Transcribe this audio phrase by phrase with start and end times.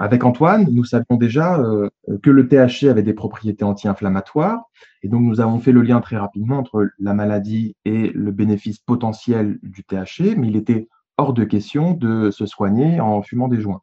[0.00, 1.90] avec Antoine, nous savions déjà euh,
[2.22, 4.62] que le THC avait des propriétés anti-inflammatoires,
[5.02, 8.78] et donc nous avons fait le lien très rapidement entre la maladie et le bénéfice
[8.78, 13.60] potentiel du THC, mais il était hors de question de se soigner en fumant des
[13.60, 13.82] joints.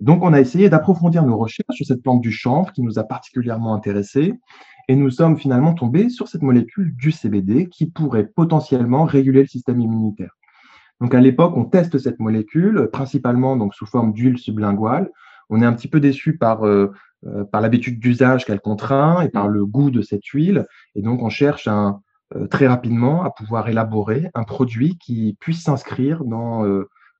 [0.00, 3.02] Donc on a essayé d'approfondir nos recherches sur cette plante du chanvre qui nous a
[3.02, 4.34] particulièrement intéressés,
[4.86, 9.48] et nous sommes finalement tombés sur cette molécule du CBD qui pourrait potentiellement réguler le
[9.48, 10.36] système immunitaire.
[11.00, 15.10] Donc à l'époque, on teste cette molécule principalement donc sous forme d'huile sublinguale.
[15.52, 16.92] On est un petit peu déçu par euh,
[17.26, 20.64] euh, par l'habitude d'usage qu'elle contraint et par le goût de cette huile.
[20.96, 22.00] Et donc on cherche un,
[22.34, 26.64] euh, très rapidement à pouvoir élaborer un produit qui puisse s'inscrire dans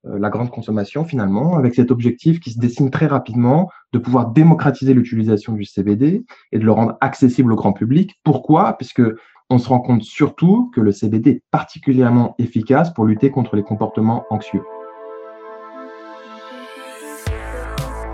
[0.05, 4.93] la grande consommation finalement, avec cet objectif qui se dessine très rapidement de pouvoir démocratiser
[4.93, 8.19] l'utilisation du CBD et de le rendre accessible au grand public.
[8.25, 8.73] Pourquoi?
[8.73, 9.03] Puisque
[9.49, 13.63] on se rend compte surtout que le CBD est particulièrement efficace pour lutter contre les
[13.63, 14.63] comportements anxieux.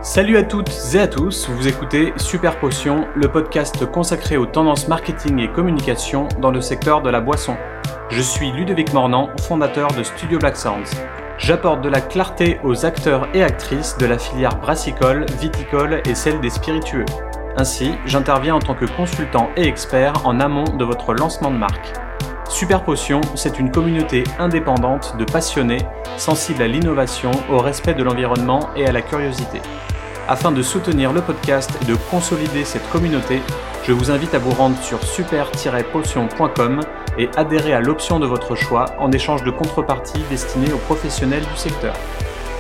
[0.09, 4.87] Salut à toutes et à tous, vous écoutez Super Potion, le podcast consacré aux tendances
[4.87, 7.55] marketing et communication dans le secteur de la boisson.
[8.09, 10.99] Je suis Ludovic Mornan, fondateur de Studio Black Sounds.
[11.37, 16.41] J'apporte de la clarté aux acteurs et actrices de la filière brassicole, viticole et celle
[16.41, 17.05] des spiritueux.
[17.55, 21.93] Ainsi, j'interviens en tant que consultant et expert en amont de votre lancement de marque.
[22.49, 25.85] Super Potion, c'est une communauté indépendante de passionnés,
[26.17, 29.61] sensibles à l'innovation, au respect de l'environnement et à la curiosité.
[30.31, 33.41] Afin de soutenir le podcast et de consolider cette communauté,
[33.83, 36.81] je vous invite à vous rendre sur super-potion.com
[37.17, 41.57] et adhérer à l'option de votre choix en échange de contreparties destinées aux professionnels du
[41.57, 41.95] secteur.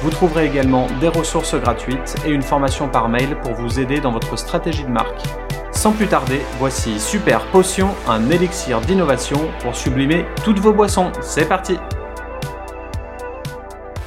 [0.01, 4.11] Vous trouverez également des ressources gratuites et une formation par mail pour vous aider dans
[4.11, 5.21] votre stratégie de marque.
[5.71, 11.11] Sans plus tarder, voici Super Potion, un élixir d'innovation pour sublimer toutes vos boissons.
[11.21, 11.77] C'est parti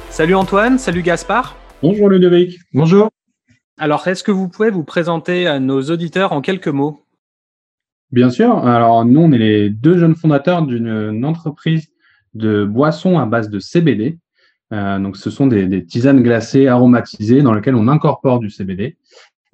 [0.09, 1.55] Salut Antoine, salut Gaspard.
[1.81, 2.59] Bonjour Ludovic.
[2.73, 3.09] Bonjour.
[3.77, 6.99] Alors, est-ce que vous pouvez vous présenter à nos auditeurs en quelques mots?
[8.11, 8.57] Bien sûr.
[8.65, 11.87] Alors, nous, on est les deux jeunes fondateurs d'une entreprise
[12.33, 14.19] de boissons à base de CBD
[14.73, 18.97] euh, donc, ce sont des, tisanes glacées aromatisées dans lesquelles on incorpore du CBD.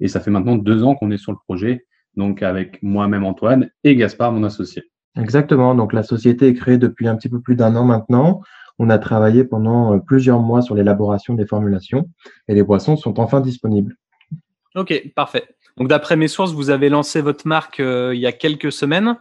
[0.00, 1.86] Et ça fait maintenant deux ans qu'on est sur le projet,
[2.16, 4.84] donc avec moi-même Antoine et Gaspard, mon associé.
[5.18, 5.74] Exactement.
[5.74, 8.40] Donc, la société est créée depuis un petit peu plus d'un an maintenant.
[8.78, 12.08] On a travaillé pendant euh, plusieurs mois sur l'élaboration des formulations
[12.48, 13.96] et les boissons sont enfin disponibles.
[14.76, 15.44] Ok, parfait.
[15.76, 19.16] Donc, d'après mes sources, vous avez lancé votre marque euh, il y a quelques semaines.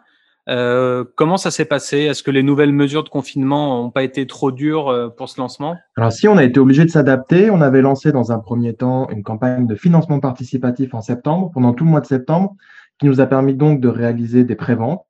[0.48, 2.00] Euh, comment ça s'est passé?
[2.00, 5.40] Est-ce que les nouvelles mesures de confinement n'ont pas été trop dures euh, pour ce
[5.40, 5.76] lancement?
[5.96, 7.50] Alors si, on a été obligé de s'adapter.
[7.50, 11.74] On avait lancé dans un premier temps une campagne de financement participatif en septembre, pendant
[11.74, 12.56] tout le mois de septembre,
[13.00, 15.06] qui nous a permis donc de réaliser des préventes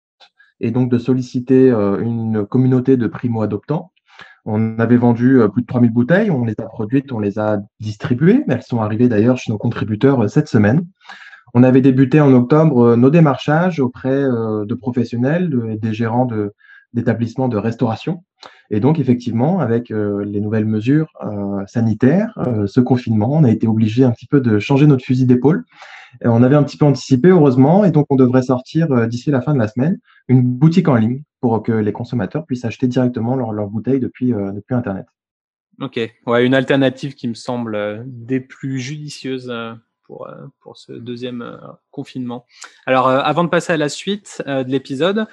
[0.61, 3.93] et donc de solliciter une communauté de primo-adoptants.
[4.45, 8.43] On avait vendu plus de 3000 bouteilles, on les a produites, on les a distribuées,
[8.47, 10.85] elles sont arrivées d'ailleurs chez nos contributeurs cette semaine.
[11.53, 16.27] On avait débuté en octobre euh, nos démarchages auprès euh, de professionnels, de, des gérants
[16.93, 18.23] d'établissements de, restauration.
[18.71, 21.11] Et donc, effectivement, avec euh, les nouvelles mesures
[21.67, 25.65] sanitaires, ce confinement, on a été obligé un petit peu de changer notre fusil d'épaule.
[26.23, 29.53] On avait un petit peu anticipé, heureusement, et donc on devrait sortir d'ici la fin
[29.53, 29.97] de la semaine
[30.27, 34.31] une boutique en ligne pour que les consommateurs puissent acheter directement leurs leur bouteilles depuis,
[34.31, 35.05] depuis Internet.
[35.81, 39.49] Ok, ouais, une alternative qui me semble des plus judicieuses
[40.11, 41.57] euh, pour, ce deuxième euh,
[41.91, 42.45] confinement.
[42.85, 45.27] Alors, euh, avant de passer à la suite de l'épisode,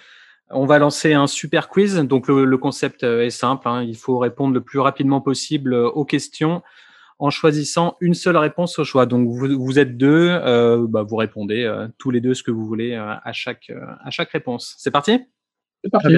[0.50, 1.96] on va lancer un super quiz.
[1.96, 3.68] Donc, le, concept est simple.
[3.68, 3.82] Hein.
[3.82, 6.62] Il faut répondre le plus rapidement possible aux questions
[7.18, 9.06] en choisissant une seule réponse au choix.
[9.06, 10.28] Donc, vous, êtes deux,
[10.88, 13.72] bah, vous répondez tous les deux ce que vous voulez à, chaque,
[14.04, 14.74] à chaque réponse.
[14.78, 15.20] C'est parti?
[15.86, 16.16] C'est parti.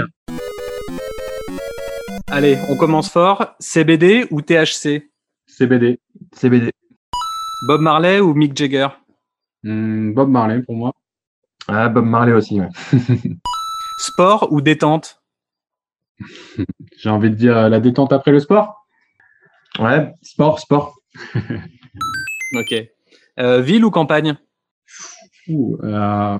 [2.28, 3.54] Allez, on commence fort.
[3.60, 5.10] CBD ou THC
[5.46, 6.00] CBD.
[6.32, 6.70] CBD.
[7.66, 8.88] Bob Marley ou Mick Jagger?
[9.62, 10.92] Hmm, Bob Marley pour moi.
[11.66, 12.60] Ah, Bob Marley aussi,
[13.98, 15.20] Sport ou détente?
[16.98, 18.86] J'ai envie de dire euh, la détente après le sport.
[19.78, 20.98] Ouais, sport, sport.
[22.54, 22.74] ok.
[23.38, 24.38] Euh, ville ou campagne?
[25.50, 26.38] Euh,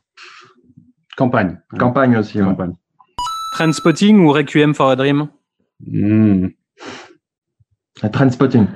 [1.19, 1.61] Campagne.
[1.79, 2.73] Campagne aussi, campagne.
[3.53, 5.29] Trendspotting ou Requiem for a Dream?
[5.87, 6.49] Mmh.
[8.13, 8.67] Trendspotting.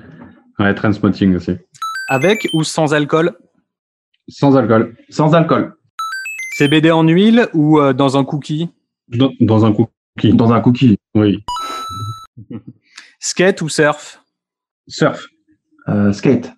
[0.59, 1.53] Ouais, Trendspotting aussi.
[2.09, 3.37] Avec ou sans alcool?
[4.29, 4.97] Sans alcool.
[5.09, 5.75] Sans alcool.
[6.59, 8.69] CBD en huile ou euh, dans un cookie?
[9.09, 10.33] Dans, un cookie.
[10.33, 10.99] Dans un cookie.
[11.15, 11.45] Oui.
[13.21, 14.23] Skate ou surf?
[14.89, 15.27] Surf.
[15.89, 16.53] Euh, skate.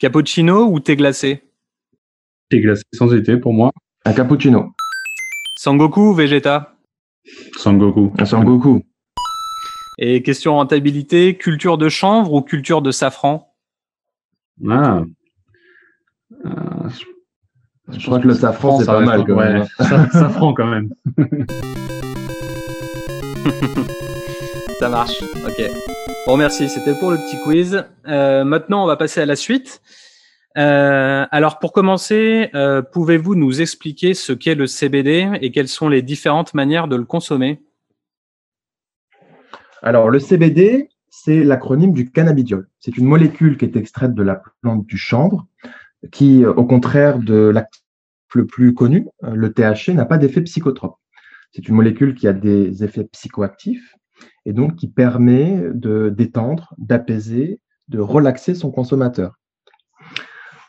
[0.00, 1.42] Cappuccino ou thé glacé?
[2.48, 3.70] Thé glacé sans été pour moi.
[4.04, 4.72] Un cappuccino.
[5.56, 6.71] Sangoku ou Vegeta?
[7.56, 8.12] Sangoku.
[8.18, 8.82] Un Sangoku.
[9.98, 13.54] Et question rentabilité, culture de chanvre ou culture de safran?
[14.68, 15.02] Ah.
[16.44, 16.50] Euh,
[17.90, 19.24] je, crois que le safran, c'est pas mal.
[19.26, 19.66] Quand même.
[20.12, 20.88] safran quand même.
[24.78, 25.22] ça marche.
[25.46, 25.70] Ok.
[26.26, 26.68] Bon, merci.
[26.68, 27.84] C'était pour le petit quiz.
[28.06, 29.82] Euh, maintenant, on va passer à la suite.
[30.58, 35.88] Euh, alors, pour commencer, euh, pouvez-vous nous expliquer ce qu'est le CBD et quelles sont
[35.88, 37.62] les différentes manières de le consommer?
[39.82, 42.68] Alors, le CBD, c'est l'acronyme du cannabidiol.
[42.80, 45.46] C'est une molécule qui est extraite de la plante du chanvre,
[46.10, 47.82] qui, au contraire de l'actif
[48.34, 50.96] le plus connu, le THC, n'a pas d'effet psychotrope.
[51.52, 53.94] C'est une molécule qui a des effets psychoactifs
[54.46, 59.38] et donc qui permet de détendre, d'apaiser, de relaxer son consommateur.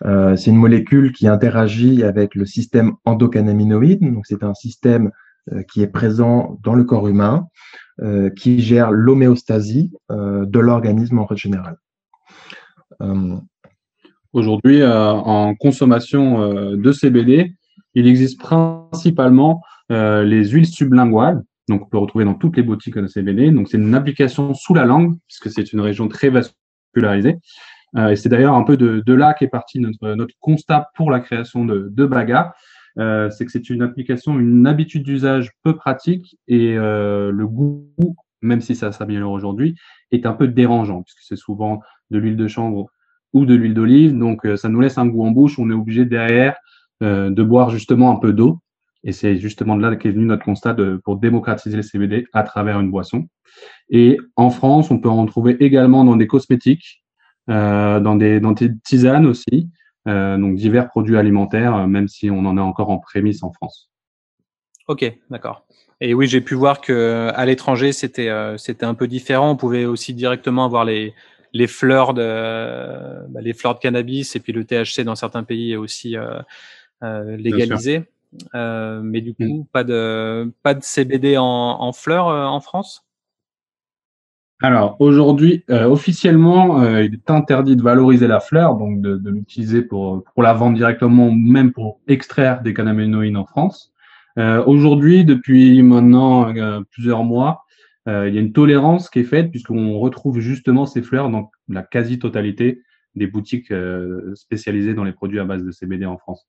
[0.06, 5.12] Euh, c'est une molécule qui interagit avec le système endocannabinoïde, donc c'est un système
[5.52, 7.48] euh, qui est présent dans le corps humain,
[8.02, 11.78] euh, qui gère l'homéostasie de l'organisme en général.
[14.34, 17.54] Aujourd'hui, en consommation de CBD,
[17.94, 23.08] il existe principalement les huiles sublinguales, donc on peut retrouver dans toutes les boutiques de
[23.08, 23.52] CBD.
[23.52, 27.38] Donc c'est une application sous la langue, puisque c'est une région très vascularisée.
[27.96, 31.20] Euh, et c'est d'ailleurs un peu de, là qu'est parti notre, notre constat pour la
[31.20, 32.54] création de, de Baga.
[33.00, 37.88] Euh, c'est que c'est une application, une habitude d'usage peu pratique et euh, le goût,
[38.42, 39.76] même si ça s'améliore aujourd'hui,
[40.12, 41.82] est un peu dérangeant puisque c'est souvent
[42.12, 42.88] de l'huile de chanvre
[43.34, 44.18] ou de l'huile d'olive.
[44.18, 45.58] Donc ça nous laisse un goût en bouche.
[45.58, 46.56] On est obligé derrière
[47.02, 48.60] de boire justement un peu d'eau.
[49.04, 52.44] Et c'est justement de là qu'est venu notre constat de, pour démocratiser le CBD à
[52.44, 53.28] travers une boisson.
[53.90, 57.03] Et en France, on peut en trouver également dans des cosmétiques, euh,
[57.48, 59.70] dans, des, dans des tisanes aussi,
[60.08, 63.54] euh, donc divers produits alimentaires, euh, même si on en est encore en prémisse en
[63.54, 63.90] France.
[64.90, 65.66] Ok, d'accord.
[66.02, 69.52] Et oui, j'ai pu voir que à l'étranger, c'était c'était un peu différent.
[69.52, 71.14] On pouvait aussi directement avoir les
[71.54, 75.72] les fleurs de bah, les fleurs de cannabis et puis le THC dans certains pays
[75.72, 76.18] est aussi
[77.02, 78.04] légalisé.
[78.54, 79.48] mais du mm.
[79.48, 83.06] coup, pas de pas de CBD en, en fleurs en France?
[84.66, 89.82] Alors aujourd'hui, euh, officiellement, euh, il est interdit de valoriser la fleur, donc de, l'utiliser
[89.82, 93.92] pour, pour la vendre directement, même pour extraire des cannabinoïdes en France.
[94.40, 96.54] Euh, aujourd'hui, depuis maintenant
[96.92, 97.66] plusieurs mois,
[98.08, 101.84] il y a une tolérance qui est faite puisqu'on retrouve justement ces fleurs dans la
[101.84, 102.82] quasi-totalité
[103.16, 103.74] des boutiques
[104.34, 106.48] spécialisées dans les produits à base de CBD en France.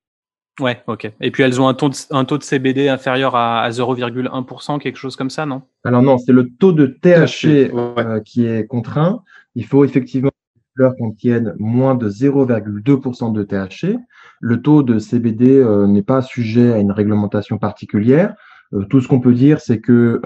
[0.61, 1.11] Ouais, ok.
[1.21, 4.99] Et puis elles ont un taux de, un taux de CBD inférieur à, 0,1%, quelque
[4.99, 5.63] chose comme ça, non?
[5.85, 9.23] Alors non, c'est le taux de THC euh, qui est contraint.
[9.57, 13.99] Il faut effectivement que les fleurs contiennent moins de 0,2% de THC.
[14.41, 18.35] Le taux de CBD euh, n'est pas sujet à une réglementation particulière.
[18.75, 20.21] Euh, tout ce qu'on peut dire, c'est que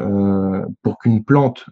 [0.82, 1.64] pour qu'une plante,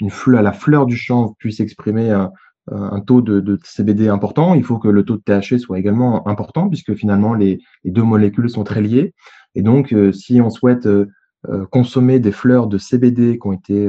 [0.00, 2.28] une fleur, la fleur du chanvre puisse exprimer un, euh,
[2.72, 6.68] un taux de, CBD important, il faut que le taux de THC soit également important,
[6.68, 9.14] puisque finalement les, deux molécules sont très liées.
[9.54, 11.06] Et donc, euh, si on souhaite euh,
[11.70, 13.88] consommer des fleurs de CBD qui ont été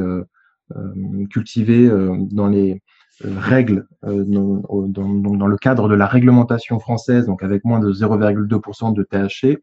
[1.31, 1.89] cultivées
[2.31, 2.81] dans les
[3.23, 9.03] règles, dans, dans, le cadre de la réglementation française, donc avec moins de 0,2% de
[9.03, 9.57] THC,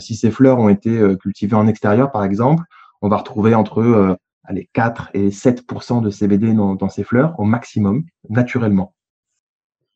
[0.00, 2.64] si ces fleurs ont été cultivées en extérieur, par exemple,
[3.02, 8.04] on va retrouver entre allez, 4 et 7% de CBD dans, ces fleurs au maximum,
[8.28, 8.94] naturellement.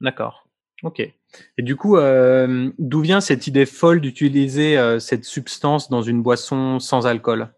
[0.00, 0.46] D'accord.
[0.82, 1.00] Ok.
[1.00, 6.23] Et du coup, euh, d'où vient cette idée folle d'utiliser euh, cette substance dans une
[6.23, 7.49] boisson sans alcool?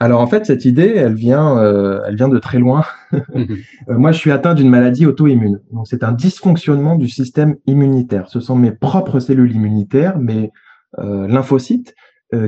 [0.00, 2.84] Alors en fait, cette idée, elle vient, euh, elle vient de très loin.
[3.86, 5.60] moi, je suis atteint d'une maladie auto-immune.
[5.70, 8.28] Donc c'est un dysfonctionnement du système immunitaire.
[8.28, 10.50] Ce sont mes propres cellules immunitaires, mes
[10.98, 11.94] lymphocytes,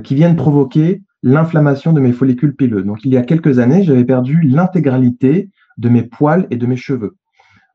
[0.03, 2.83] qui viennent provoquer l'inflammation de mes follicules pileux.
[2.83, 6.77] Donc, il y a quelques années, j'avais perdu l'intégralité de mes poils et de mes
[6.77, 7.17] cheveux.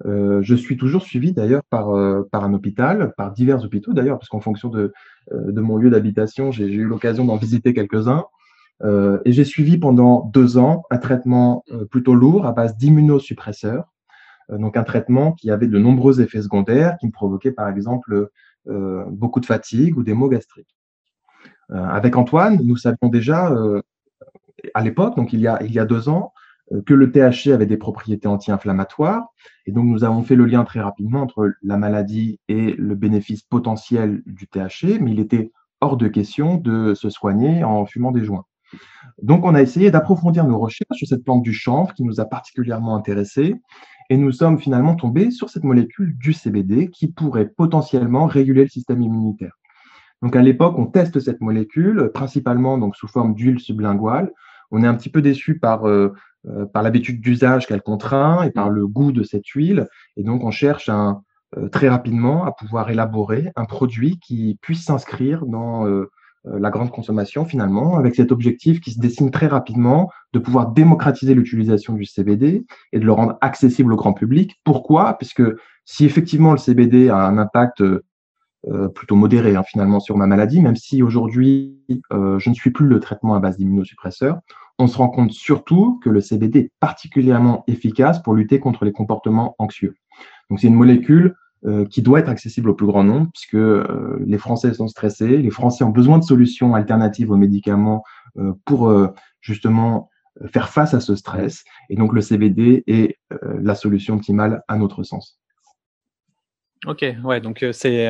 [0.06, 4.20] Euh, je suis toujours suivi d'ailleurs par, euh, par un hôpital, par divers hôpitaux d'ailleurs,
[4.20, 4.94] parce qu'en fonction de,
[5.34, 8.24] euh, de, mon lieu d'habitation, j'ai eu l'occasion d'en visiter quelques-uns.
[9.26, 13.92] et j'ai suivi pendant deux ans un traitement plutôt lourd à base d'immunosuppresseurs.
[14.50, 18.30] donc un traitement qui avait de nombreux effets secondaires, qui me provoquait par exemple
[18.66, 20.79] beaucoup de fatigue ou des maux gastriques.
[21.72, 23.82] Euh, avec Antoine, nous savions déjà euh,
[24.74, 26.34] à l'époque, donc il y, a, deux ans,
[26.72, 29.28] euh, que le THC avait des propriétés anti-inflammatoires.
[29.66, 33.44] Et donc, nous avons fait le lien très rapidement entre la maladie et le bénéfice
[33.44, 38.24] potentiel du THC, mais il était hors de question de se soigner en fumant des
[38.24, 38.46] joints.
[39.22, 42.26] Donc, on a essayé d'approfondir nos recherches sur cette plante du chanvre qui nous a
[42.26, 43.56] particulièrement intéressés.
[44.12, 48.70] Et nous sommes finalement tombés sur cette molécule du CBD qui pourrait potentiellement réguler le
[48.70, 49.59] système immunitaire.
[50.22, 54.32] Donc à l'époque, on teste cette molécule principalement donc sous forme d'huile sublinguale.
[54.72, 56.14] On est un petit peu déçu par euh,
[56.48, 59.88] euh, par l'habitude d'usage qu'elle contraint et par le goût de cette huile.
[60.16, 61.22] Et donc on cherche un,
[61.72, 65.86] très rapidement à pouvoir élaborer un produit qui puisse s'inscrire dans
[66.46, 71.34] la grande consommation finalement, avec cet objectif qui se dessine très rapidement de pouvoir démocratiser
[71.34, 74.60] l'utilisation du CBD et de le rendre accessible au grand public.
[74.64, 75.18] Pourquoi?
[75.18, 75.44] Puisque
[75.86, 78.04] si effectivement le CBD a un impact euh,
[78.94, 81.80] plutôt modéré hein, finalement sur ma maladie, même si aujourd'hui
[82.12, 84.40] euh, je ne suis plus le traitement à base d'immunosuppresseurs,
[84.78, 88.92] on se rend compte surtout que le CBD est particulièrement efficace pour lutter contre les
[88.92, 89.96] comportements anxieux.
[90.50, 91.36] Donc c'est une molécule
[91.66, 93.58] euh, qui doit être accessible au plus grand nombre, puisque
[94.26, 98.04] les Français sont stressés, les Français ont besoin de solutions alternatives aux médicaments
[98.66, 98.94] pour
[99.42, 100.10] justement
[100.48, 101.64] faire face à ce stress.
[101.90, 105.40] Et donc le CBD est la solution optimale à notre sens.
[106.86, 108.08] Ok, ouais, donc c'est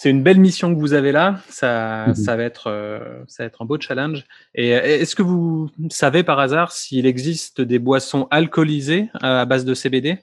[0.00, 1.40] c'est une belle mission que vous avez là.
[1.50, 2.14] Ça, mhm.
[2.14, 4.24] ça, va être, euh, ça va être un beau challenge.
[4.54, 9.74] Et est-ce que vous savez par hasard s'il existe des boissons alcoolisées à base de
[9.74, 10.16] CBD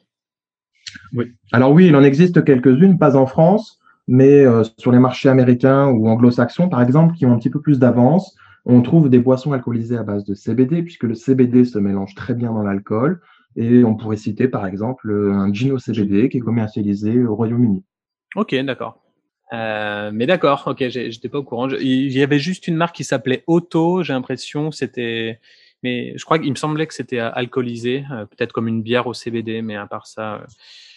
[1.14, 1.32] Oui.
[1.52, 5.90] Alors oui, il en existe quelques-unes, pas en France, mais euh, sur les marchés américains
[5.90, 9.54] ou anglo-saxons, par exemple, qui ont un petit peu plus d'avance, on trouve des boissons
[9.54, 13.22] alcoolisées à base de CBD, puisque le CBD se mélange très bien dans l'alcool.
[13.56, 17.84] Et on pourrait citer, par exemple, un Gino CBD qui est commercialisé au Royaume-Uni.
[18.36, 19.04] Ok, d'accord.
[19.54, 21.70] Euh, mais d'accord, ok, j'étais pas au courant.
[21.70, 25.40] Il y avait juste une marque qui s'appelait Auto, j'ai l'impression, c'était,
[25.84, 29.14] mais je crois qu'il me semblait que c'était alcoolisé, euh, peut-être comme une bière au
[29.14, 30.36] CBD, mais à part ça.
[30.36, 30.46] Euh,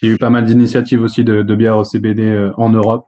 [0.01, 3.07] Il y a eu pas mal d'initiatives aussi de, de bière au CBD en Europe,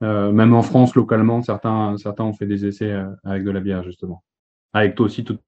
[0.00, 2.92] même en France localement, certains, certains ont fait des essais
[3.24, 4.24] avec de la bière justement.
[4.72, 5.40] Avec aussi toute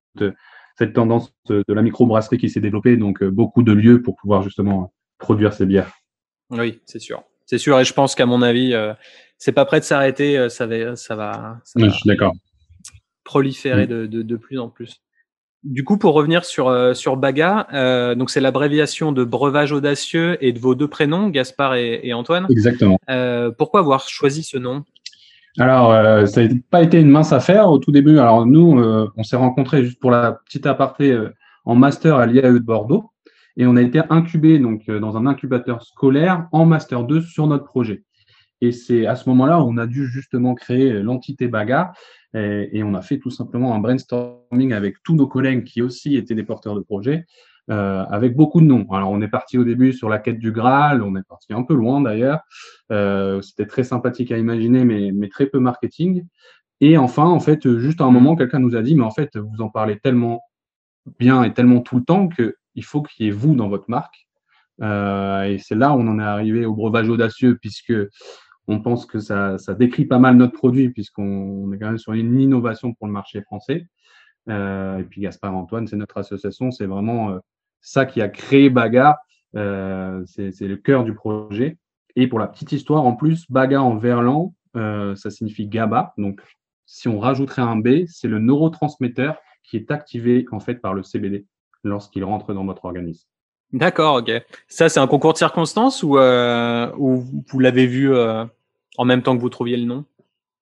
[0.77, 4.93] cette tendance de la microbrasserie qui s'est développée, donc beaucoup de lieux pour pouvoir justement
[5.19, 5.93] produire ces bières.
[6.51, 7.25] Oui, c'est sûr.
[7.47, 8.75] C'est sûr, et je pense qu'à mon avis,
[9.43, 12.33] c'est pas prêt de s'arrêter, euh, ça va, ça va, je suis d'accord.
[13.25, 14.07] proliférer mm.
[14.07, 15.03] de, de, plus en plus.
[15.65, 20.39] Du coup, pour revenir sur, euh, sur Baga, euh, donc c'est l'abréviation de breuvage audacieux
[20.45, 22.47] et de vos deux prénoms, Gaspard et, Antoine.
[22.51, 23.01] Exactement.
[23.59, 24.85] pourquoi avoir choisi ce nom?
[25.59, 28.19] Alors, ça n'a pas été une mince affaire au tout début.
[28.19, 28.81] Alors nous,
[29.17, 31.19] on s'est rencontrés juste pour la petite aparté
[31.65, 33.11] en master à l'IAE de Bordeaux
[33.57, 37.65] et on a été incubé donc dans un incubateur scolaire en master 2 sur notre
[37.65, 38.05] projet.
[38.63, 41.93] Et c'est à ce moment-là où on a dû justement créer l'entité Baga
[42.33, 46.37] et, on a fait tout simplement un brainstorming avec tous nos collègues qui aussi étaient
[46.37, 47.27] des porteurs de projets,
[47.71, 48.91] euh, avec beaucoup de noms.
[48.93, 51.63] Alors on est parti au début sur la quête du Graal, on est parti un
[51.65, 52.41] peu loin d'ailleurs.
[52.91, 56.25] Euh, C'était très sympathique à imaginer, mais, très peu marketing.
[56.81, 59.37] Et enfin, en fait, juste à un moment, quelqu'un nous a dit, mais en fait,
[59.37, 60.41] vous en parlez tellement
[61.19, 64.29] bien et tellement tout le temps qu'il faut qu'il y ait vous dans votre marque.
[64.81, 67.93] Euh, et c'est là où on en est arrivé au breuvage audacieux, puisque
[68.69, 72.39] on pense que ça, décrit pas mal notre produit puisqu'on est quand même sur une
[72.41, 73.87] innovation pour le marché français.
[74.49, 77.39] Euh, et puis Gaspard Antoine, c'est notre association, c'est vraiment euh,
[77.81, 79.19] ça qui a créé Baga.
[79.55, 81.79] Euh, c'est le cœur du projet.
[82.17, 86.15] Et pour la petite histoire, en plus, Baga en verlan, ça signifie GABA.
[86.19, 86.43] Donc,
[86.87, 91.03] si on rajouterait un B, c'est le neurotransmetteur qui est activé en fait par le
[91.03, 91.47] CBD
[91.85, 93.27] lorsqu'il rentre dans notre organisme.
[93.73, 94.31] D'accord, ok.
[94.69, 98.45] Ça, c'est un concours de circonstances ou, euh, vous l'avez vu euh,
[98.99, 100.05] en même temps que vous trouviez le nom?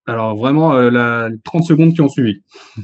[0.07, 2.43] Alors, vraiment, euh, la, les 30 secondes qui ont suivi.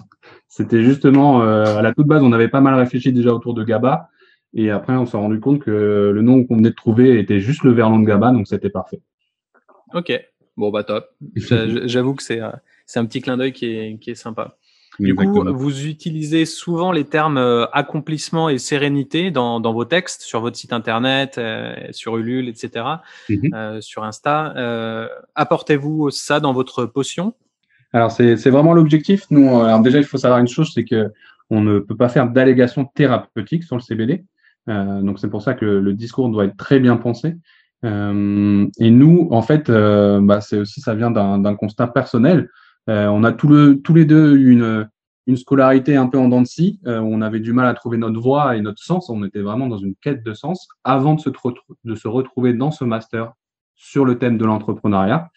[0.49, 4.09] C'était justement, à la toute base, on avait pas mal réfléchi déjà autour de GABA.
[4.55, 7.63] Et après, on s'est rendu compte que le nom qu'on venait de trouver était juste
[7.63, 9.03] le verlan de GABA, donc c'était parfait.
[9.93, 10.19] Ok,
[10.57, 11.11] bon, bah top.
[11.37, 14.57] J'avoue que c'est un petit clin d'œil qui est, qui est sympa.
[14.99, 20.23] Du coup, vous utilisez souvent les termes euh, accomplissement et sérénité dans, dans, vos textes,
[20.23, 22.85] sur votre site internet, euh, sur Ulule, etc.,
[23.29, 23.55] mhm.
[23.55, 24.55] euh, sur Insta.
[25.35, 27.35] Apportez-vous ça dans votre potion?
[27.93, 29.25] Alors, c'est vraiment l'objectif.
[29.31, 31.13] Nous, alors déjà, il faut savoir une chose, c'est que
[31.49, 34.25] on ne peut pas faire d'allégation thérapeutique sur le CBD.
[34.67, 37.37] donc, c'est pour ça que le, discours doit être très bien pensé.
[37.85, 42.49] et nous, en fait, bah, c'est aussi ça vient d'un constat personnel.
[42.89, 44.89] Euh, on a tout le, tous les deux une,
[45.27, 46.81] une scolarité un peu en dents de scie.
[46.87, 49.11] Euh, on avait du mal à trouver notre voie et notre sens.
[49.11, 51.31] On était vraiment dans une quête de sens avant de se,
[51.85, 53.33] de se retrouver dans ce master
[53.75, 55.31] sur le thème de l'entrepreneuriat.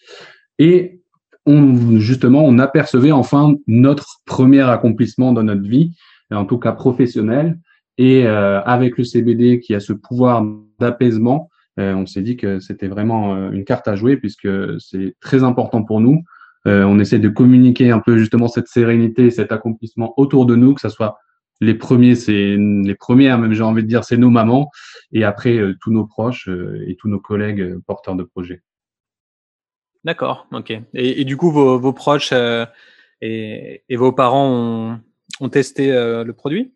[0.59, 1.01] Et
[1.45, 5.95] on, justement, on apercevait enfin notre premier accomplissement dans notre vie,
[6.31, 7.59] en tout cas professionnel.
[7.97, 10.45] Et euh, avec le CBD qui a ce pouvoir
[10.79, 14.49] d'apaisement, on s'est dit que c'était vraiment une carte à jouer puisque
[14.81, 16.25] c'est très important pour nous.
[16.67, 20.73] Euh, on essaie de communiquer un peu justement cette sérénité, cet accomplissement autour de nous,
[20.73, 21.17] que ce soit
[21.61, 24.69] les premiers, c'est les premières, même j'ai envie de dire, c'est nos mamans,
[25.11, 28.61] et après euh, tous nos proches euh, et tous nos collègues porteurs de projets.
[30.05, 30.73] D'accord, ok.
[30.93, 32.33] Et, du coup, vos, proches
[33.21, 34.97] et, vos parents
[35.41, 36.73] ont, testé le produit?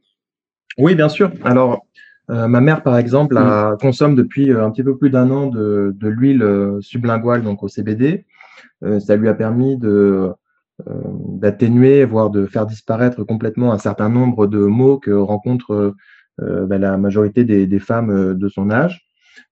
[0.78, 1.32] Oui, bien sûr.
[1.46, 1.86] Alors,
[2.28, 3.78] ma mère, par exemple, mmh.
[3.80, 6.46] consomme depuis un petit peu plus d'un an de, de l'huile
[6.82, 8.26] sublinguale, donc au CBD.
[9.00, 10.32] Ça lui a permis de
[10.88, 15.94] d'atténuer, voire de faire disparaître complètement un certain nombre de maux que rencontre
[16.40, 19.04] ben, la majorité des, des, femmes de son âge.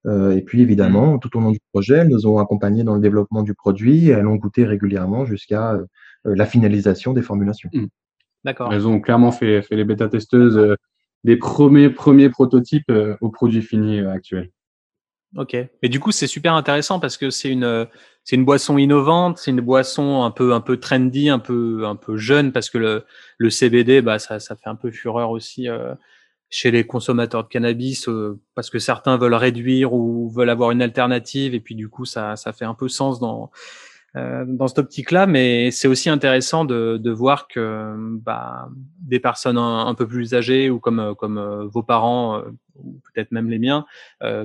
[0.06, 3.00] Euh, et puis évidemment, tout au long du projet, elles nous ont accompagnés dans le
[3.00, 4.08] développement du produit.
[4.08, 5.84] elles ont goûté régulièrement jusqu'à euh,
[6.24, 7.70] la finalisation des formulations.
[7.72, 7.86] Mmh.
[8.44, 8.72] D'accord.
[8.72, 10.76] Elles ont clairement fait, fait les bêta-testeuses
[11.24, 14.50] des premiers, premiers prototypes au produit fini actuel.
[15.36, 15.54] Ok.
[15.54, 17.88] Et du coup, c'est super intéressant parce que c'est une,
[18.22, 21.96] c'est une boisson innovante, c'est une boisson un peu, un peu trendy, un peu, un
[21.96, 23.04] peu jeune parce que le,
[23.38, 25.94] le CBD, bah, ça, ça fait un peu fureur aussi euh,
[26.52, 30.82] chez les consommateurs de cannabis euh, parce que certains veulent réduire ou veulent avoir une
[30.82, 33.50] alternative et puis du coup ça, ça fait un peu sens dans
[34.14, 38.68] euh, dans cette optique-là, mais c'est aussi intéressant de, de voir que bah,
[39.00, 42.42] des personnes un, peu plus âgées ou comme comme euh, vos parents
[42.76, 43.84] ou peut-être même les miens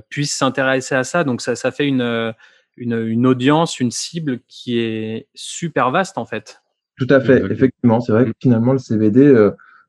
[0.09, 1.23] puissent s'intéresser à ça.
[1.23, 2.33] Donc ça, ça fait une,
[2.77, 6.61] une, une audience, une cible qui est super vaste en fait.
[6.97, 7.99] Tout à fait, effectivement.
[7.99, 9.21] C'est vrai que finalement le CBD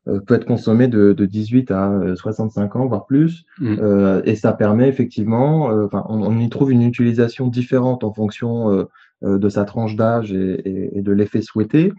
[0.09, 3.45] euh, peut être consommé de, de, 18 à 65 euh, ans, voire plus.
[3.59, 3.77] Mm.
[3.81, 8.87] Euh, et ça permet effectivement, enfin, on, on, y trouve une utilisation différente en fonction
[9.23, 11.93] de sa tranche d'âge et, et, de l'effet souhaité.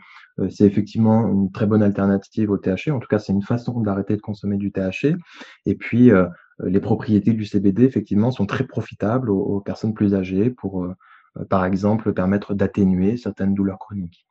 [0.49, 2.91] C'est effectivement une très bonne alternative au THC.
[2.91, 5.15] En tout cas, c'est une façon d'arrêter de consommer du THC.
[5.65, 6.11] Et puis,
[6.63, 10.87] les propriétés du CBD, effectivement, sont très profitables aux, aux personnes plus âgées pour,
[11.49, 14.27] par exemple, permettre d'atténuer certaines douleurs chroniques.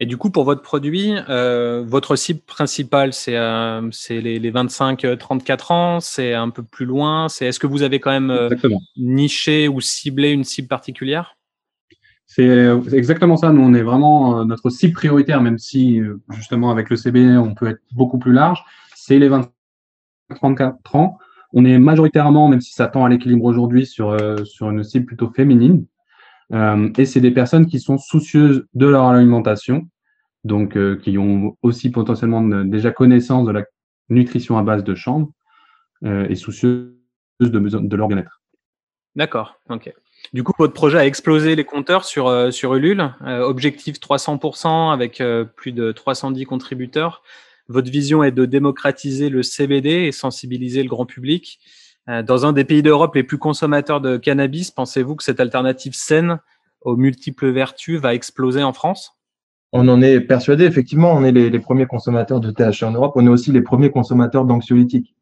[0.00, 5.06] Et du coup, pour votre produit, euh, votre cible principale, c'est euh, les, les 25-34
[5.06, 7.28] euh, ans, c'est un peu plus loin.
[7.28, 8.48] C'est Est-ce que vous avez quand même euh,
[8.96, 11.34] niché ou ciblé une cible particulière?
[12.28, 13.52] C'est exactement ça.
[13.52, 17.68] Nous, on est vraiment notre cible prioritaire, même si justement avec le CB, on peut
[17.68, 18.62] être beaucoup plus large.
[18.94, 19.30] C'est les
[20.30, 21.18] 25-34 ans.
[21.54, 25.30] On est majoritairement, même si ça tend à l'équilibre aujourd'hui, sur, sur une cible plutôt
[25.30, 25.86] féminine.
[26.52, 29.88] Euh, et c'est des personnes qui sont soucieuses de leur alimentation,
[30.44, 33.64] donc euh, qui ont aussi potentiellement déjà connaissance de la
[34.08, 35.30] nutrition à base de chanvre
[36.04, 36.94] euh, et soucieuses
[37.40, 38.40] de, de leur bien-être.
[39.14, 39.92] D'accord, ok.
[40.32, 45.22] Du coup, votre projet a explosé les compteurs sur, sur Ulule, objectif 300% avec
[45.56, 47.22] plus de 310 contributeurs.
[47.68, 51.60] Votre vision est de démocratiser le CBD et sensibiliser le grand public.
[52.08, 55.92] Euh, dans un des pays d'Europe les plus consommateurs de cannabis, pensez-vous que cette alternative
[55.94, 56.38] saine
[56.80, 59.18] aux multiples vertus va exploser en France?
[59.72, 63.26] On en est persuadé, effectivement, on est les, premiers consommateurs de THC en Europe, on
[63.26, 65.14] est aussi les premiers consommateurs d'anxiolytiques.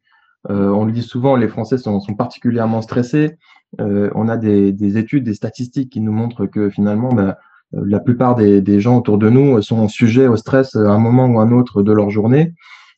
[0.49, 3.37] Euh, on le dit souvent, les Français sont, particulièrement stressés.
[3.81, 7.35] Euh, on a des, études, des statistiques qui nous montrent que finalement, ben,
[7.73, 11.39] la plupart des, gens autour de nous sont sujets au stress à un moment ou
[11.39, 12.53] à un autre de leur journée,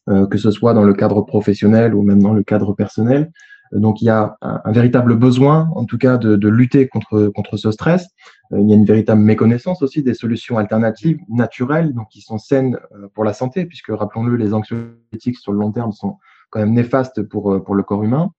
[0.07, 3.31] que ce soit dans le cadre professionnel ou même dans le cadre personnel.
[3.71, 7.71] Donc il y a un, véritable besoin, en tout cas, de, lutter contre, contre ce
[7.71, 8.07] stress.
[8.51, 12.37] Euh, il y a une véritable méconnaissance aussi des solutions alternatives naturelles, donc qui sont
[12.37, 16.17] saines euh, pour la santé, puisque rappelons-le, les anxiolytiques sur le long terme sont
[16.49, 18.31] quand même néfastes pour, euh, pour le corps humain.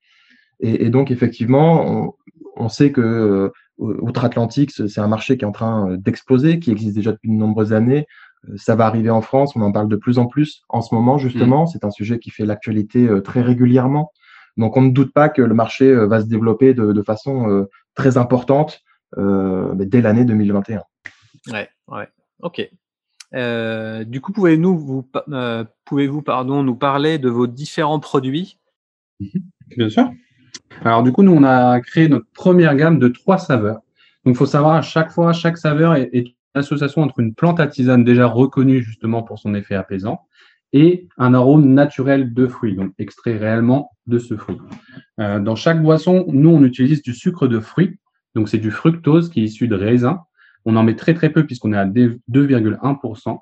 [0.61, 2.15] Et, et donc effectivement, on,
[2.57, 7.13] on sait que outre-Atlantique, c'est un marché qui est en train d'exploser, qui existe déjà
[7.13, 8.07] depuis de nombreuses années.
[8.57, 11.17] Ça va arriver en France, on en parle de plus en plus en ce moment
[11.17, 11.65] justement.
[11.65, 11.69] Mmh.
[11.69, 14.13] C'est un sujet qui fait l'actualité très régulièrement.
[14.57, 17.69] Donc on ne doute pas que le marché euh, va se développer de, façon euh,
[17.95, 18.81] très importante
[19.19, 20.83] euh, dès l'année 2021.
[21.51, 22.09] Ouais, ouais,
[22.41, 22.71] ok.
[23.33, 25.07] Du coup, vous,
[25.85, 26.23] pouvez-vous
[26.63, 28.59] nous parler de vos différents produits?
[29.21, 29.43] Mhm.
[29.77, 30.11] Bien sûr.
[30.85, 33.81] Alors du coup, nous on a créé notre première gamme de trois saveurs.
[34.25, 37.35] Donc il faut savoir à chaque fois, chaque saveur est, est une association entre une
[37.35, 40.23] plante à tisane déjà reconnue justement pour son effet apaisant
[40.73, 44.59] et un arôme naturel de fruits, donc extrait réellement de ce fruit.
[45.19, 47.99] Euh, dans chaque boisson, nous, on utilise du sucre de fruits,
[48.35, 50.21] donc c'est du fructose qui est issu de raisin.
[50.65, 53.39] On en met très très peu puisqu'on est à 2,1%.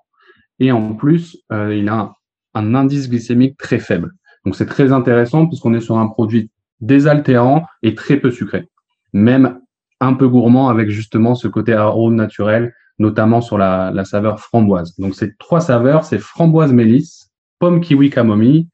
[0.61, 2.13] Et en plus, euh, il a
[2.55, 4.13] un, indice glycémique très faible.
[4.45, 6.51] Donc c'est très intéressant puisqu'on est sur un produit
[6.81, 8.69] désaltérant et très peu sucré.
[9.13, 9.61] Même
[10.01, 14.95] un peu gourmand avec justement ce côté arôme naturel, notamment sur la, saveur framboise.
[14.99, 18.69] Donc ces trois saveurs, c'est framboise mélisse, pomme kiwi camomille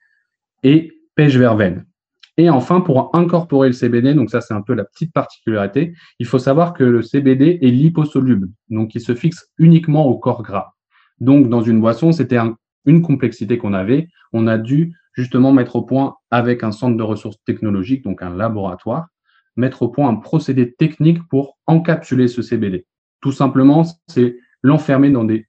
[0.62, 1.84] et pêche verveine.
[2.36, 6.26] Et enfin, pour incorporer le CBD, donc ça c'est un peu la petite particularité, il
[6.26, 10.74] faut savoir que le CBD est liposoluble, donc il se fixe uniquement au corps gras.
[11.20, 12.38] Donc dans une boisson, c'était
[12.86, 14.08] une complexité qu'on avait.
[14.32, 18.34] On a dû justement mettre au point avec un centre de ressources technologiques, donc un
[18.34, 19.06] laboratoire,
[19.56, 22.84] mettre au point un procédé technique pour encapsuler ce CBD.
[23.20, 25.46] Tout simplement, c'est l'enfermer dans des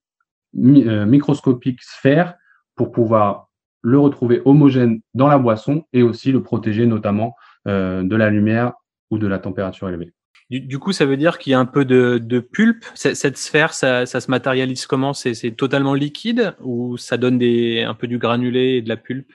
[0.56, 2.36] euh, microscopiques sphères
[2.76, 3.44] pour pouvoir
[3.86, 8.74] le retrouver homogène dans la boisson et aussi le protéger notamment de la lumière
[9.10, 10.13] ou de la température élevée.
[10.52, 12.86] Du, coup, ça veut dire qu'il y a un peu de, pulpe.
[12.93, 15.13] Cette sphère, ça, se matérialise comment?
[15.13, 19.32] C'est totalement liquide ou ça donne des, un peu du granulé et de la pulpe?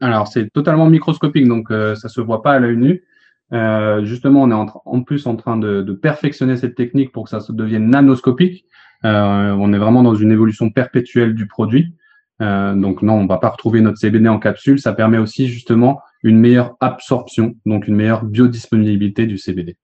[0.00, 3.04] Alors, c'est totalement microscopique, donc euh, ça se voit pas à l'œil nu.
[3.52, 7.40] Euh, justement, on est en, plus en train de, perfectionner cette technique pour que ça
[7.40, 8.66] se devienne nanoscopique.
[9.06, 11.94] Euh, on est vraiment dans une évolution perpétuelle du produit.
[12.40, 14.80] Donc non, on va pas retrouver notre CBD en capsule.
[14.80, 19.76] Ça permet aussi justement une meilleure absorption, donc une meilleure biodisponibilité du CBD.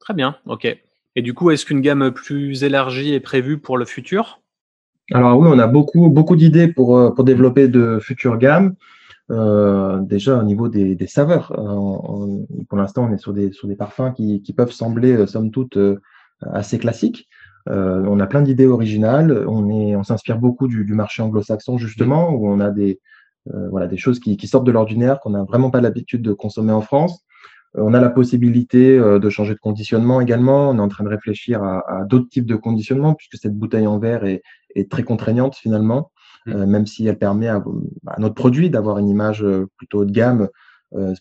[0.00, 0.66] Très bien, ok.
[1.16, 4.40] Et du coup, est-ce qu'une gamme plus élargie est prévue pour le futur?
[5.12, 8.74] Alors oui, on a beaucoup, beaucoup d'idées pour, euh, pour développer de futures gammes.
[9.30, 13.76] Euh, déjà au niveau des, saveurs, euh, pour l'instant, on est sur des, sur des
[13.76, 15.78] parfums qui, peuvent sembler, somme toute,
[16.40, 17.28] assez classiques.
[17.68, 19.44] On a plein d'idées originales.
[19.46, 23.00] On, est, on s'inspire beaucoup du, marché anglo-saxon, justement, où on a des,
[23.44, 26.72] voilà, des choses qui, qui sortent de l'ordinaire, qu'on n'a vraiment pas l'habitude de consommer
[26.72, 27.24] en France.
[27.76, 30.70] Euh, on a la possibilité euh, de changer de conditionnement également.
[30.70, 33.98] On est en train de réfléchir à, d'autres types de conditionnement puisque cette bouteille en
[33.98, 34.42] verre est,
[34.90, 36.12] très contraignante finalement,
[36.46, 36.52] mmh.
[36.52, 37.62] euh, même si elle permet à,
[38.18, 39.44] notre produit d'avoir une image
[39.76, 40.48] plutôt haut de gamme.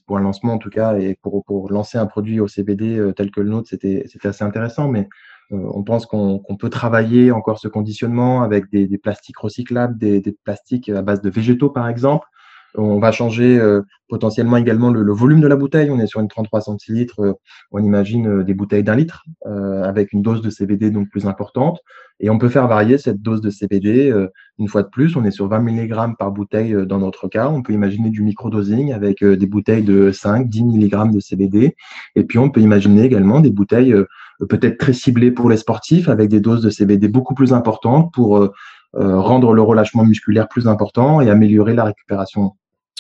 [0.06, 3.42] pour un lancement en tout cas, et pour, lancer un produit au CBD tel que
[3.42, 4.88] le nôtre, c'était assez intéressant.
[4.90, 5.10] Mais
[5.52, 11.02] on pense qu'on peut travailler encore ce conditionnement avec des, plastiques recyclables, des, plastiques à
[11.02, 12.28] base de végétaux par exemple,
[12.78, 15.90] on va changer euh, potentiellement également le, volume de la bouteille.
[15.90, 17.20] On est sur une 33 centilitres.
[17.22, 17.34] Euh,
[17.72, 21.80] on imagine euh, des bouteilles d'un litre avec une dose de CBD donc plus importante.
[22.20, 24.14] Et on peut faire varier cette dose de CBD
[24.58, 25.16] une fois de plus.
[25.16, 27.48] On est sur 20 mg par bouteille dans notre cas.
[27.48, 31.76] On peut imaginer du microdosing avec des bouteilles de 5, 10 mg de CBD.
[32.16, 33.96] Et puis on peut imaginer également des bouteilles
[34.50, 38.48] peut-être très ciblées pour les sportifs avec des doses de CBD beaucoup plus importantes pour
[38.94, 42.54] rendre le relâchement musculaire plus important et améliorer la récupération.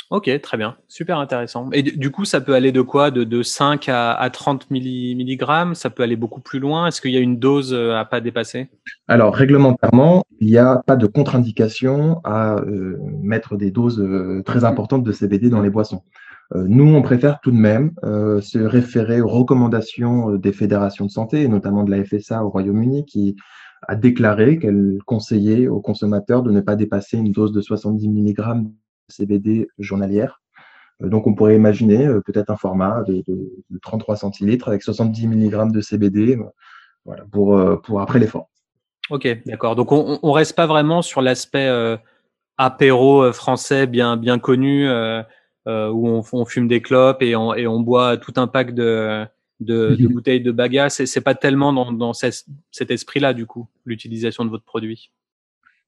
[0.10, 1.70] Ok, très bien, super intéressant.
[1.74, 3.12] Et du coup, ça peut aller de quoi?
[3.12, 6.88] De, 5 à, 30 mg Ça peut aller beaucoup plus loin?
[6.88, 8.70] Est-ce qu'il y a une dose euh, à pas dépasser?
[9.10, 14.64] Alors, réglementairement, il n'y a pas de contre-indication à euh, mettre des doses euh, très
[14.64, 16.04] importantes de CBD dans les boissons.
[16.56, 21.48] Nous, on préfère tout de même se référer aux recommandations des fédérations de santé, et
[21.48, 23.36] notamment de la FSA au Royaume-Uni, qui
[23.88, 28.68] a déclaré qu'elle conseillait aux consommateurs de ne pas dépasser une dose de 70 mg
[29.08, 30.42] CBD journalière.
[31.04, 33.24] Euh, donc, on pourrait imaginer euh, peut-être un format de,
[33.82, 36.44] 33 centilitres avec 70 mg de CBD euh,
[37.06, 38.50] voilà, pour, pour après l'effort.
[39.10, 39.76] Ok, d'accord.
[39.76, 41.70] Donc, on ne reste pas vraiment sur l'aspect
[42.58, 44.90] apéro français bien, bien connu
[45.68, 49.26] où on, fume des clopes et on, et on boit tout un pack de,
[49.60, 51.04] de, de bouteilles de bagasse.
[51.04, 55.12] C'est pas tellement dans, dans cet esprit-là, du coup, l'utilisation de votre produit.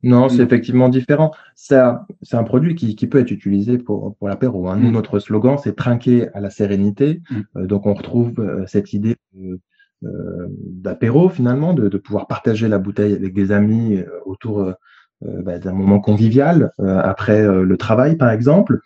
[0.01, 1.31] Non, c'est effectivement différent.
[1.55, 4.69] C'est un produit qui, peut être utilisé pour, pour l'apéro.
[4.69, 4.77] Hein.
[4.77, 4.93] Nous, mm.
[4.93, 7.21] notre slogan, c'est trinquer à la sérénité.
[7.29, 7.39] Mm.
[7.57, 13.13] Euh, donc, on retrouve euh, cette idée euh, d'apéro, finalement, de, pouvoir partager la bouteille
[13.13, 14.73] avec des amis autour
[15.21, 18.79] bah, d'un moment convivial, après le travail, par exemple.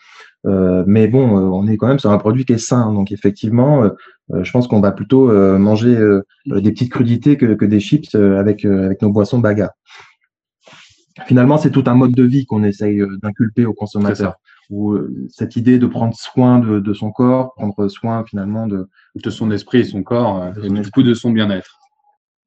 [0.45, 2.91] Mais bon, on est quand même sur un produit qui est sain.
[2.93, 3.89] Donc, effectivement,
[4.33, 5.97] je pense qu'on va plutôt manger
[6.45, 9.73] des petites crudités que, que des chips avec, avec nos boissons baga
[11.25, 14.35] finalement, c'est tout un mode de vie qu'on essaye euh, d'inculper aux consommateurs.
[14.69, 19.29] Ou euh, cette idée de prendre soin de, son corps, prendre soin finalement de, de
[19.29, 21.79] son esprit et son corps, euh, et du coup de son bien-être.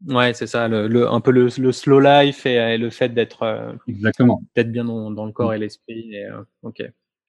[0.06, 3.76] Ouais, c'est ça, le, un peu le, slow life et, le fait d'être
[4.66, 6.12] bien dans, le corps et l'esprit.
[6.62, 6.82] ok,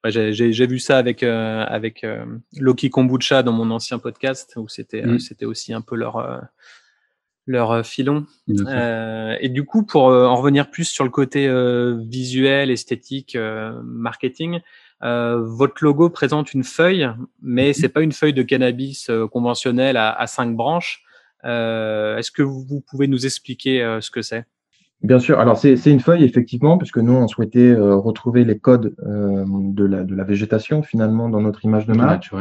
[0.05, 2.05] j'ai vu ça avec avec
[2.57, 5.19] Loki Kombucha dans mon ancien podcast où c'était mm.
[5.19, 6.47] c'était aussi un peu leur
[7.47, 8.25] leur euh, filon.
[8.49, 11.49] Euh, et du coup, pour euh, en revenir plus sur le côté
[12.05, 13.35] visuel, esthétique,
[13.83, 14.59] marketing,
[15.01, 17.09] votre logo présente une feuille,
[17.41, 21.03] mais c'est pas une feuille de cannabis conventionnelle à, à, cinq branches.
[21.43, 24.45] Est-ce que vous pouvez nous expliquer ce que c'est?
[25.03, 25.39] Bien sûr.
[25.39, 29.85] Alors, c'est une feuille, effectivement, puisque nous, on souhaitait euh, retrouver les codes euh, de,
[29.85, 32.31] la, de, la, végétation, finalement, dans notre image de marque.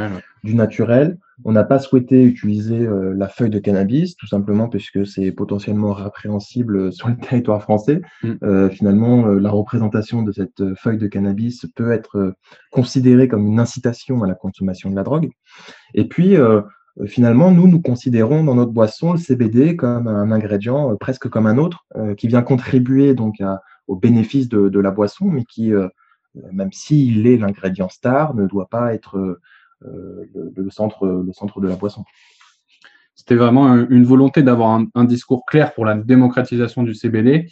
[0.42, 1.18] Du naturel.
[1.44, 5.92] On n'a pas souhaité utiliser euh, la feuille de cannabis, tout simplement puisque c'est potentiellement
[5.92, 8.00] répréhensible sur le territoire français.
[8.22, 8.68] Mm.
[8.70, 12.36] finalement, la représentation de cette feuille de cannabis peut être
[12.70, 15.30] considérée comme une incitation à la consommation de la drogue.
[15.94, 16.60] Et puis, euh,
[17.04, 21.46] finalement, nous, nous considérons dans notre boisson le CBD comme un ingrédient euh, presque comme
[21.46, 23.42] un autre, euh, qui vient contribuer donc
[23.86, 25.72] au bénéfice de, la boisson, mais qui,
[26.52, 29.38] même s'il est l'ingrédient star, ne doit pas être
[29.82, 32.02] le, centre, le centre de la boisson.
[33.14, 37.46] C'était vraiment une volonté d'avoir un, discours clair pour la démocratisation du CBD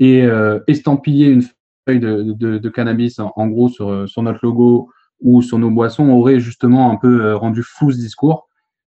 [0.00, 0.28] et
[0.66, 1.44] estampiller une
[1.86, 6.90] feuille de, cannabis, en, gros, sur, sur, notre logo ou sur nos boissons, aurait justement
[6.90, 8.45] un peu rendu flou ce discours,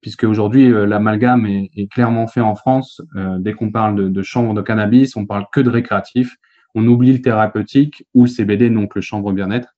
[0.05, 3.01] puisque aujourd'hui, l'amalgame est, clairement fait en France.
[3.39, 6.37] dès qu'on parle de, de de cannabis, on parle que de récréatif.
[6.75, 9.75] On oublie le thérapeutique ou le CBD, donc le chanvre bien-être.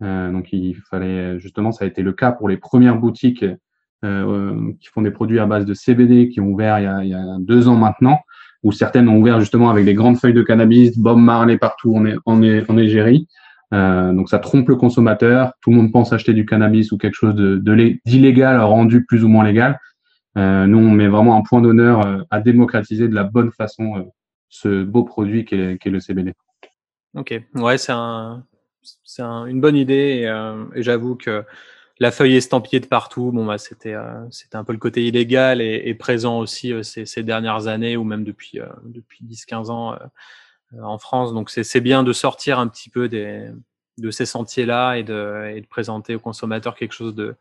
[0.00, 3.44] donc, il fallait justement, ça a été le cas pour les premières boutiques
[4.04, 7.22] euh, qui font des produits à base de CBD, qui ont ouvert il y a,
[7.38, 8.18] deux ans maintenant,
[8.64, 12.04] où certaines ont ouvert justement avec des grandes feuilles de cannabis, Bob Marley partout en,
[12.42, 13.28] est, en Égérie.
[13.74, 15.52] Euh, donc ça trompe le consommateur.
[15.60, 19.44] Tout le monde pense acheter du cannabis ou quelque chose d'illégal rendu plus ou moins
[19.44, 19.78] légal.
[20.36, 24.10] Euh, nous, on met vraiment un point d'honneur euh, à démocratiser de la bonne façon
[24.48, 26.34] ce beau produit qu'est est le CBD.
[27.14, 28.44] Ok, ouais, c'est un,
[29.04, 30.26] c'est un, une bonne idée
[30.74, 31.44] et, j'avoue que
[32.00, 36.38] la feuille estampillée de partout, bon bah c'était un peu le côté illégal et, présent
[36.38, 39.98] aussi ces, dernières années ou même depuis depuis 10-15 ans
[40.80, 41.32] en France.
[41.34, 43.50] Donc c'est bien de sortir un petit peu des
[43.98, 47.34] de ces sentiers-là et de, et de présenter aux consommateurs quelque chose de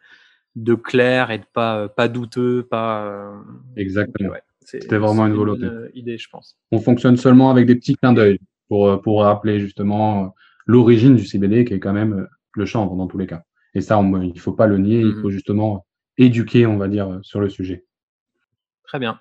[0.55, 3.31] de clair et de pas pas douteux, pas
[3.75, 4.29] exactement.
[4.29, 5.67] Ouais, C'était vraiment une, une volonté.
[5.93, 6.57] idée, je pense.
[6.71, 10.33] On fonctionne seulement avec des petits clins d'œil pour pour rappeler justement
[10.65, 13.43] l'origine du CBD qui est quand même le chanvre dans tous les cas.
[13.73, 15.85] Et ça, il ne faut pas le nier, il faut mmh justement
[16.17, 17.85] éduquer, on va dire, sur le sujet.
[18.83, 19.19] Très bien.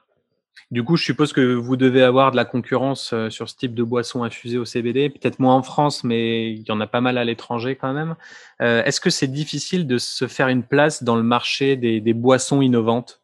[0.71, 3.75] Du coup, je suppose que vous devez avoir de la concurrence euh, sur ce type
[3.75, 7.01] de boisson infusée au CBD, peut-être moins en France, mais il y en a pas
[7.01, 8.17] mal à l'étranger quand même.
[8.61, 12.63] Euh, est-ce que c'est difficile de se faire une place dans le marché des boissons
[12.63, 13.21] innovantes?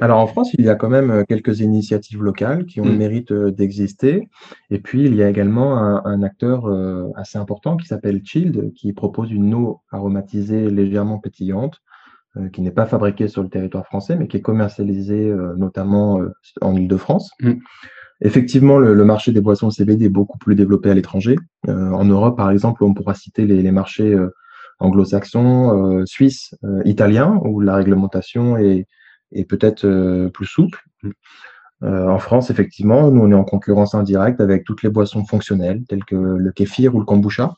[0.00, 2.92] Alors en France, il y a quand même euh, quelques initiatives locales qui ont le
[2.92, 2.98] mmh.
[2.98, 4.28] mérite d'exister.
[4.70, 6.66] Et puis, il y a également un, acteur
[7.16, 11.80] assez important qui s'appelle Child, qui propose une eau aromatisée légèrement pétillante,
[12.52, 16.20] qui n'est pas fabriquée sur le territoire français, mais qui est commercialisée notamment
[16.60, 17.30] en Ile-de-France.
[17.40, 17.52] Mmh.
[18.20, 21.36] Effectivement, le, marché des boissons CBD est beaucoup plus développé à l'étranger.
[21.68, 24.16] en Europe, par exemple, on pourra citer les, les marchés
[24.80, 28.86] anglo-saxons, suisses, italiens, où la réglementation est
[29.34, 30.82] et peut-être euh, plus souple.
[31.82, 35.82] Euh, en France, effectivement, nous, on est en concurrence indirecte avec toutes les boissons fonctionnelles,
[35.88, 37.54] telles que le kéfir ou le kombucha.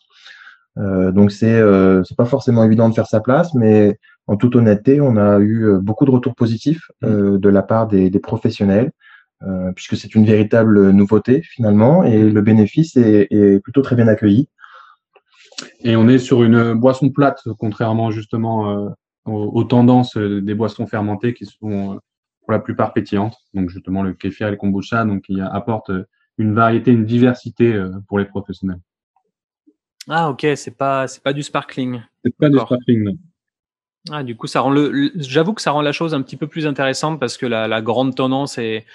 [0.78, 5.00] Euh, donc, c'est euh, pas forcément évident de faire sa place, mais en toute honnêteté,
[5.00, 7.38] on a eu beaucoup de retours positifs mmh.
[7.38, 8.90] de la part des, des professionnels,
[9.74, 12.32] puisque c'est une véritable nouveauté finalement, et mmh.
[12.32, 14.48] le bénéfice est, est, plutôt très bien accueilli.
[15.80, 18.94] Et on est sur une boisson plate, contrairement justement
[19.26, 21.98] aux, tendances euh, des boissons fermentées qui sont euh,
[22.40, 23.36] pour la plupart pétillantes.
[23.54, 26.06] Donc justement le kéfir et le kombucha, donc il apporte euh,
[26.38, 28.80] une variété, une diversité pour les professionnels.
[30.06, 32.02] Ah ok, c'est pas c'est pas du sparkling.
[32.22, 33.04] C'est pas du sparkling.
[33.04, 33.12] Non.
[34.10, 36.46] Ah du coup ça rend le, j'avoue que ça rend la chose un petit peu
[36.46, 38.86] plus intéressante parce que la, la grande tendance est,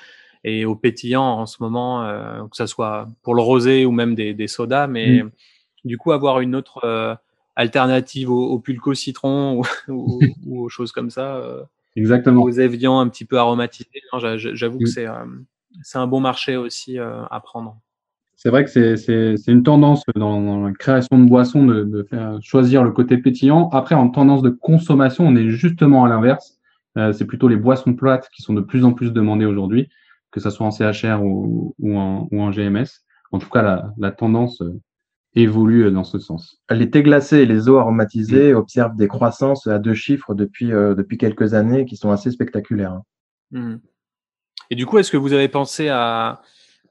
[0.44, 2.08] est au pétillant en ce moment,
[2.50, 5.32] que ça soit pour le rosé ou même des, des sodas, mais mm.
[5.84, 7.20] du coup avoir une autre
[7.56, 10.20] alternative au, pulco citron ou,
[10.50, 11.36] aux choses comme ça.
[11.36, 11.64] Euh,
[11.96, 12.44] Exactement.
[12.44, 13.90] Aux évians un petit peu aromatisés.
[14.36, 15.08] J'avoue que mm.
[15.08, 15.26] euh,
[15.84, 17.78] c'est un bon marché aussi euh, à prendre.
[18.44, 22.90] C'est vrai que c'est une tendance dans, la création de boissons de, faire choisir le
[22.90, 23.70] côté pétillant.
[23.70, 26.58] Après, en tendance de consommation, on est justement à l'inverse.
[26.96, 29.90] c'est plutôt les boissons plates qui sont de plus en plus demandées aujourd'hui,
[30.32, 33.04] que ce soit en CHR ou, ou, en, ou, en, GMS.
[33.32, 34.64] En tout cas, la, la tendance
[35.36, 36.64] évolue dans ce sens.
[36.72, 38.58] Les thés glacés et les eaux aromatisées mm.
[38.58, 42.94] observent des croissances à deux chiffres depuis, euh, depuis quelques années qui sont assez spectaculaires.
[42.94, 43.04] Hein.
[43.52, 43.76] Mm.
[44.72, 46.42] Et du coup, est-ce que vous avez pensé à,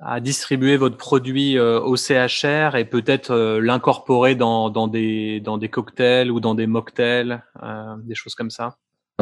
[0.01, 5.59] à distribuer votre produit euh, au CHR et peut-être euh, l'incorporer dans, dans, des, dans
[5.59, 7.43] des cocktails ou dans des mocktails,
[8.05, 8.77] des choses comme ça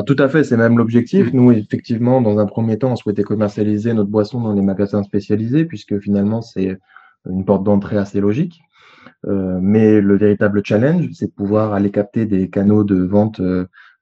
[0.06, 1.32] tout à fait, c'est même l'objectif.
[1.32, 1.36] Mm.
[1.36, 5.64] Nous, effectivement, dans un premier temps, on souhaitait commercialiser notre boisson dans les magasins spécialisés,
[5.64, 6.78] puisque finalement, c'est
[7.28, 8.60] une porte d'entrée assez logique.
[9.26, 13.40] Euh, mais le véritable challenge, c'est de pouvoir aller capter des canaux de vente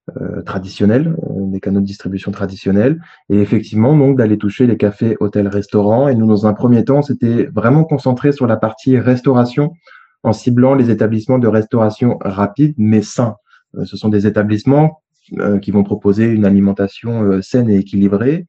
[0.09, 5.17] euh, euh, traditionnels, des canaux de distribution traditionnels, et effectivement donc d'aller toucher les cafés,
[5.21, 6.09] hôtels, restaurants.
[6.09, 9.73] Et nous, dans un premier temps, c'était vraiment concentré sur la partie restauration,
[10.23, 13.37] en ciblant les établissements de restauration rapide mais sains.
[13.85, 15.03] ce sont des établissements
[15.61, 18.47] qui vont proposer une alimentation saine et équilibrée.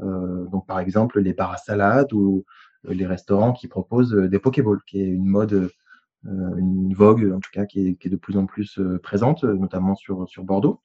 [0.00, 2.44] donc par exemple les bars à ou
[2.88, 5.70] les restaurants qui proposent des pokéballs, qui est une mode
[6.28, 9.94] euh, une vogue en tout cas qui est, de plus en plus euh, présente, notamment
[9.94, 10.80] sur, sur Bordeaux.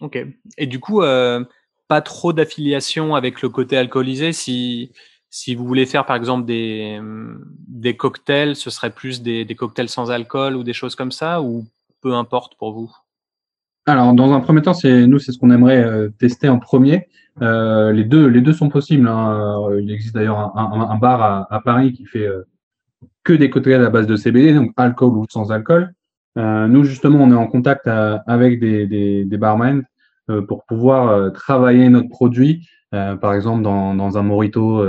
[0.00, 0.18] Ok.
[0.58, 1.44] Et du coup, euh,
[1.88, 4.32] pas trop d'affiliation avec le côté alcoolisé.
[4.32, 4.92] Si,
[5.30, 7.00] si vous voulez faire par exemple des,
[7.68, 11.66] des cocktails, ce serait plus des, cocktails sans alcool ou des choses comme ça, ou
[12.00, 12.90] peu importe pour vous?
[13.86, 17.08] Alors, dans un premier temps, c'est nous, c'est ce qu'on aimerait tester en premier.
[17.40, 19.08] Euh, les deux, les deux sont possibles.
[19.08, 19.68] Hein.
[19.80, 22.28] Il existe d'ailleurs un, bar à, Paris qui fait
[23.24, 25.92] que des cocktails à base de CBD, donc alcool ou sans alcool.
[26.36, 29.84] Nous, justement, on est en contact avec des, des, des barmen
[30.48, 34.82] pour pouvoir travailler notre produit, par exemple dans, dans un morito,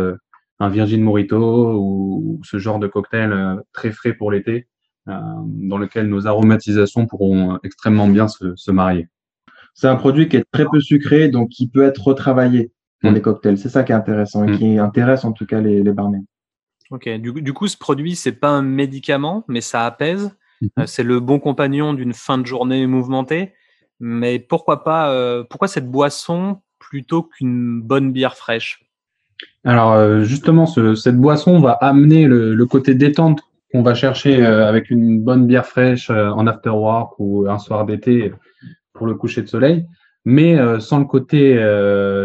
[0.60, 4.67] un virgin morito ou, ce genre de cocktail très frais pour l'été,
[5.06, 9.08] dans lequel nos aromatisations pourront extrêmement bien se, se marier.
[9.73, 13.15] C'est un produit qui est très peu sucré, donc qui peut être retravaillé dans mm.
[13.15, 13.58] les cocktails.
[13.58, 14.58] C'est ça qui est intéressant et mm.
[14.58, 16.25] qui intéresse en tout cas les, les barmen.
[16.91, 20.36] Ok, du, du, coup, ce produit, c'est pas un médicament, mais ça apaise?
[20.80, 23.54] Euh, c'est le bon compagnon d'une fin de journée mouvementée.
[23.99, 28.84] Mais pourquoi pas, euh, pourquoi cette boisson plutôt qu'une bonne bière fraîche?
[29.63, 34.45] Alors, euh, justement, ce, cette boisson va amener le, le côté détente qu'on va chercher
[34.45, 38.32] avec une bonne bière fraîche en after work ou un soir d'été
[38.93, 39.88] pour le coucher de soleil,
[40.26, 41.56] mais sans le côté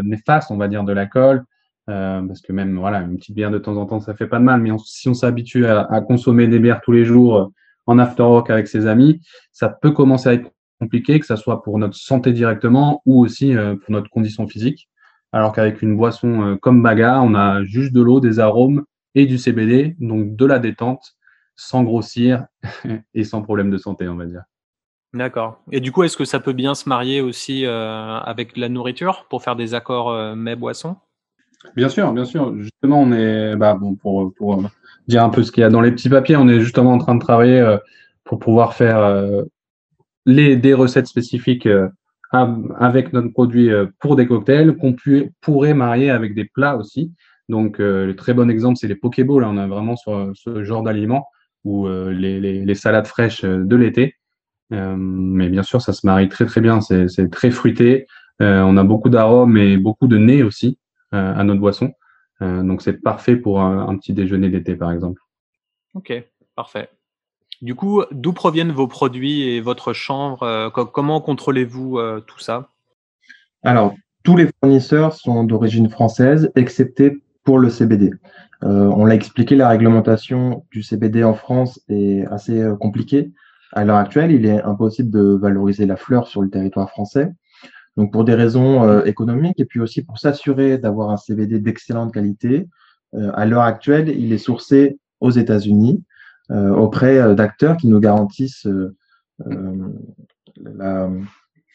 [0.04, 1.44] néfaste, on va dire, de l'alcool.
[1.86, 4.44] Parce que même voilà, une petite bière de temps en temps, ça fait pas de
[4.44, 4.60] mal.
[4.60, 7.50] Mais si on s'habitue à, à, consommer des bières tous les jours
[7.88, 9.20] en after work avec ses amis,
[9.52, 13.52] ça peut commencer à être compliqué, que ça soit pour notre santé directement ou aussi
[13.54, 14.88] pour notre condition physique.
[15.32, 18.84] Alors qu'avec une boisson comme Baga, on a juste de l'eau, des arômes
[19.16, 21.16] et du CBD, donc de la détente,
[21.56, 22.46] sans grossir
[23.14, 24.44] et sans problème de santé, on va dire.
[25.14, 25.62] D'accord.
[25.72, 29.26] Et du coup, est-ce que ça peut bien se marier aussi euh, avec la nourriture
[29.28, 30.96] pour faire des accords euh, mets-boissons
[31.76, 32.56] Bien sûr, bien sûr.
[32.58, 34.62] Justement, on est, bah, bon, pour, pour
[35.08, 36.98] dire un peu ce qu'il y a dans les petits papiers, on est justement en
[36.98, 37.78] train de travailler euh,
[38.24, 39.42] pour pouvoir faire euh,
[40.26, 41.88] les, des recettes spécifiques euh,
[42.32, 44.94] avec notre produit euh, pour des cocktails qu'on
[45.40, 47.12] pourrait marier avec des plats aussi.
[47.48, 49.44] Donc, le très bon exemple, c'est les Pokéballs.
[49.44, 51.28] On a vraiment ce, ce genre d'aliments
[51.64, 54.16] ou les, les, les salades fraîches de l'été
[54.72, 56.80] euh, mais bien sûr, ça se marie très très bien.
[56.80, 58.06] C'est très fruité.
[58.42, 61.92] Euh, on a beaucoup d'arômes et beaucoup de nez aussi euh, à notre boisson.
[62.40, 65.20] donc c'est parfait pour un, petit déjeuner d'été, par exemple.
[65.94, 66.12] Ok,
[66.54, 66.90] parfait.
[67.62, 72.68] Du coup, d'où proviennent vos produits et votre chambre Comment contrôlez-vous tout ça?
[73.62, 78.10] Alors, tous les fournisseurs sont d'origine française, excepté pour le CBD.
[78.62, 83.32] Euh, on l'a expliqué, la réglementation du CBD en France est assez compliquée.
[83.72, 87.32] À l'heure actuelle, il est impossible de valoriser la fleur sur le territoire français.
[87.98, 92.14] Donc, pour des raisons euh, économiques et puis aussi pour s'assurer d'avoir un CBD d'excellente
[92.14, 92.68] qualité,
[93.14, 96.04] euh, à l'heure actuelle, il est sourcé aux États-Unis
[96.52, 98.68] euh, auprès d'acteurs qui nous garantissent
[100.64, 101.10] la,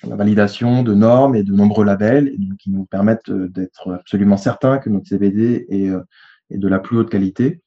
[0.03, 4.89] validation de normes et de nombreux labels et qui nous permettent d'être absolument certains que
[4.89, 7.61] notre est, est, de la plus haute qualité.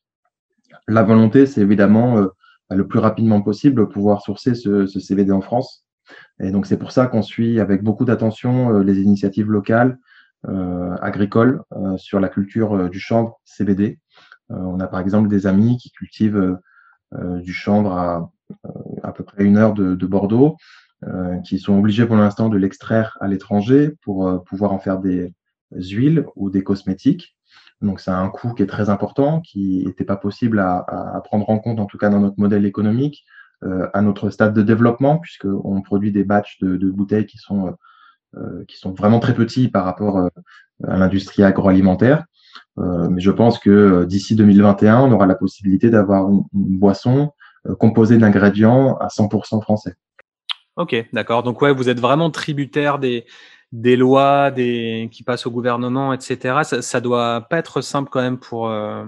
[0.89, 2.27] La volonté, c'est évidemment
[2.71, 5.86] le plus rapidement possible pouvoir sourcer ce, ce CBD en France.
[6.41, 9.99] Et donc c'est pour ça qu'on suit avec beaucoup d'attention euh, les initiatives locales
[10.49, 13.99] euh, agricoles euh, sur la culture du chanvre CBD.
[14.51, 16.59] on a par exemple des amis qui cultivent
[17.43, 18.31] du chanvre à
[19.03, 20.57] à peu près une heure de, de Bordeaux,
[21.45, 25.35] qui sont obligés pour l'instant de l'extraire à l'étranger pour pouvoir en faire des
[25.73, 27.37] huiles ou des cosmétiques.
[27.83, 31.59] Donc c'est un coût qui est très important, qui n'était pas possible à, prendre en
[31.59, 33.25] compte, en tout cas dans notre modèle économique,
[33.63, 37.75] à notre stade de développement, puisqu'on produit des batchs de, bouteilles qui sont,
[38.37, 40.29] euh, qui sont vraiment très petits par rapport euh,
[40.85, 42.25] à l'industrie agroalimentaire.
[42.79, 47.33] Euh, mais je pense que euh, d'ici 2021, on aura la possibilité d'avoir une, boisson
[47.81, 49.95] composée d'ingrédients à 100% français.
[50.77, 51.43] Ok, d'accord.
[51.43, 53.25] Donc ouais, vous êtes vraiment tributaire des,
[53.97, 56.61] lois des, qui passent au gouvernement, etc.
[56.63, 59.05] Ça, ça doit pas être simple quand même pour, euh,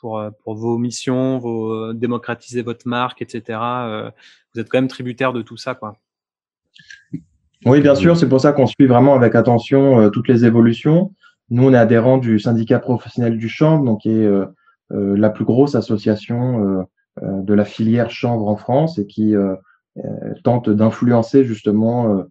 [0.00, 3.58] pour, euh, pour vos missions, vos, démocratiser votre marque, etc.
[3.60, 4.10] Euh,
[4.54, 5.96] vous êtes quand même tributaire de tout ça, quoi.
[7.66, 8.16] Oui, bien sûr.
[8.16, 11.12] C'est pour ça qu'on suit vraiment avec attention toutes les évolutions.
[11.50, 14.30] Nous, on est adhérent du syndicat professionnel du chanvre, donc qui est
[14.90, 16.86] la plus grosse association
[17.20, 19.34] de la filière chanvre en France et qui
[20.44, 22.24] tente d'influencer justement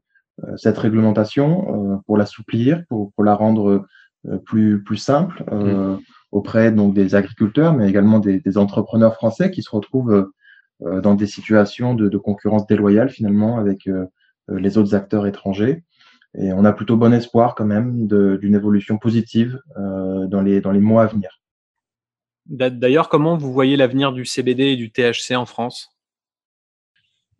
[0.43, 3.87] euh, cette réglementation euh, pour l'assouplir, pour, pour la rendre
[4.27, 5.97] euh, plus, plus simple mmh.
[6.31, 10.31] Auprès donc, des agriculteurs, mais également des, des, entrepreneurs français qui se retrouvent
[10.79, 13.89] dans des situations de, de concurrence déloyale finalement avec
[14.47, 15.83] les autres acteurs étrangers.
[16.37, 20.71] Et on a plutôt bon espoir quand même d'une évolution positive euh, dans, les, dans
[20.71, 21.41] les mois à venir.
[22.45, 25.89] D'ailleurs, comment vous voyez l'avenir du CBD et du THC en France?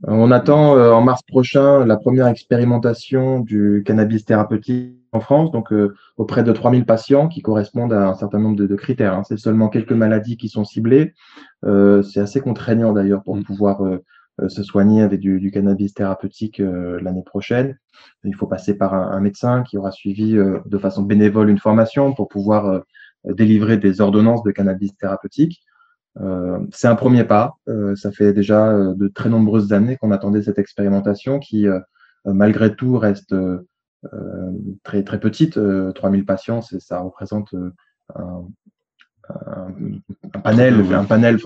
[0.04, 5.74] On attend euh, en mars prochain la première expérimentation du cannabis thérapeutique en France, donc
[5.74, 9.14] euh, auprès de 3000 patients qui correspondent à un certain nombre de, critères.
[9.14, 9.24] Hein.
[9.28, 11.14] C'est seulement quelques maladies qui sont ciblées.
[11.66, 13.44] Euh, c'est assez contraignant d'ailleurs pour mmh.
[13.44, 13.82] pouvoir
[14.48, 17.76] se soigner avec du, cannabis thérapeutique l'année prochaine.
[18.24, 22.28] Il faut passer par un, médecin qui aura suivi de façon bénévole une formation pour
[22.28, 22.84] pouvoir
[23.26, 25.64] délivrer des ordonnances de cannabis thérapeutique.
[26.72, 27.56] c'est un premier pas.
[27.96, 31.66] ça fait déjà de très nombreuses années qu'on attendait cette expérimentation qui,
[32.26, 33.34] malgré tout, reste
[34.84, 35.60] très, très petite.
[35.96, 37.54] 3000 patients, ça représente
[38.16, 38.46] un,
[39.30, 41.40] un, panel, un panel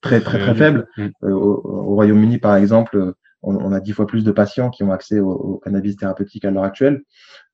[0.00, 0.86] très très très faible.
[1.22, 5.20] Au, au Royaume-Uni, par exemple, on, a dix fois plus de patients qui ont accès
[5.20, 7.02] au, cannabis thérapeutique à l'heure actuelle.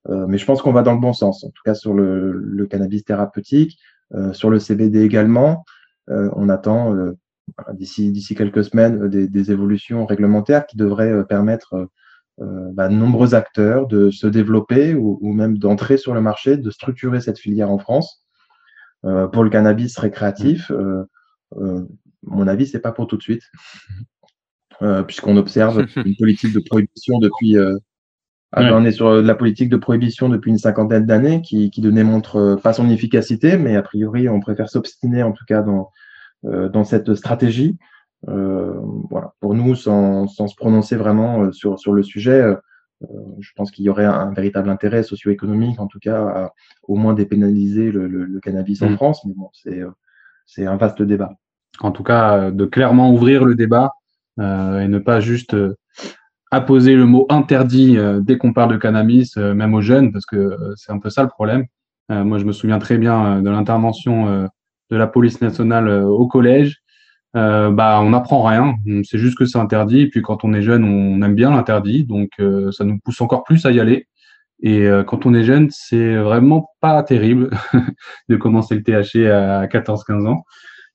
[0.09, 2.67] Euh, mais je pense qu'on va dans le bon sens, en tout cas sur le,
[2.71, 3.79] cannabis thérapeutique,
[4.15, 5.65] euh, sur le CBD également.
[6.11, 6.95] Euh, on attend
[7.73, 11.89] d'ici d'ici quelques semaines des, évolutions réglementaires qui devraient permettre
[12.39, 16.71] bah, à nombreux acteurs de se développer ou, ou même d'entrer sur le marché, de
[16.71, 18.25] structurer cette filière en France.
[19.03, 20.71] pour le cannabis récréatif,
[22.23, 23.43] mon avis, c'est pas pour tout de suite.
[24.83, 27.57] Euh, puisqu'on observe une politique de prohibition depuis.
[27.57, 27.77] Euh,
[28.53, 31.83] ah, ben, on est sur la politique de prohibition depuis une cinquantaine d'années qui, qui
[31.83, 35.63] ne démontre euh, pas son efficacité, mais a priori, on préfère s'obstiner en tout cas
[35.63, 35.91] dans,
[36.45, 37.77] dans cette stratégie.
[38.27, 39.33] Voilà.
[39.41, 42.55] Pour nous, sans, sans se prononcer vraiment sur, sur le sujet,
[43.01, 46.53] je pense qu'il y aurait un, véritable intérêt socio-économique, en tout cas, à
[46.83, 48.97] au moins dépénaliser le, le, cannabis en mm.
[48.97, 49.25] France.
[49.25, 49.51] Mais bon,
[50.47, 51.33] c'est un vaste débat.
[51.81, 53.93] En tout cas, de clairement ouvrir le débat
[54.41, 55.75] euh, et ne pas juste euh,
[56.51, 60.57] apposer le mot interdit euh, dès qu'on parle de cannabis, même aux jeunes, parce que
[60.77, 61.67] c'est un peu ça le problème.
[62.09, 64.49] moi, je me souviens très bien de l'intervention
[64.91, 66.79] de la police nationale au collège.
[67.35, 68.75] Bah, on n'apprend rien.
[69.05, 70.03] C'est juste que c'est interdit.
[70.03, 72.31] Et puis quand on est jeune, on aime bien l'interdit, donc
[72.73, 74.07] ça nous pousse encore plus à y aller.
[74.61, 77.51] Et quand on est jeune, c'est vraiment pas terrible
[78.29, 80.45] de commencer le THC à 14-15 ans.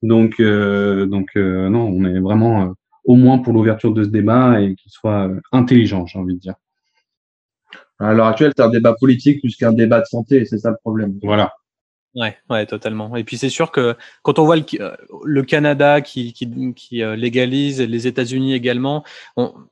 [0.02, 2.74] Donc, donc non, on est vraiment
[3.06, 6.40] au moins pour l'ouverture de ce débat et qu'il soit euh, intelligent, j'ai envie de
[6.40, 6.56] dire.
[8.00, 10.78] À l'heure actuelle, c'est un débat politique plus qu'un débat de santé, c'est ça le
[10.82, 11.18] problème.
[11.22, 11.54] Voilà.
[12.16, 13.16] Ouais, ouais, totalement.
[13.16, 17.16] Et puis c'est sûr que quand on voit le, euh, Canada qui, qui, qui, euh,
[17.16, 19.04] légalise, les États-Unis également,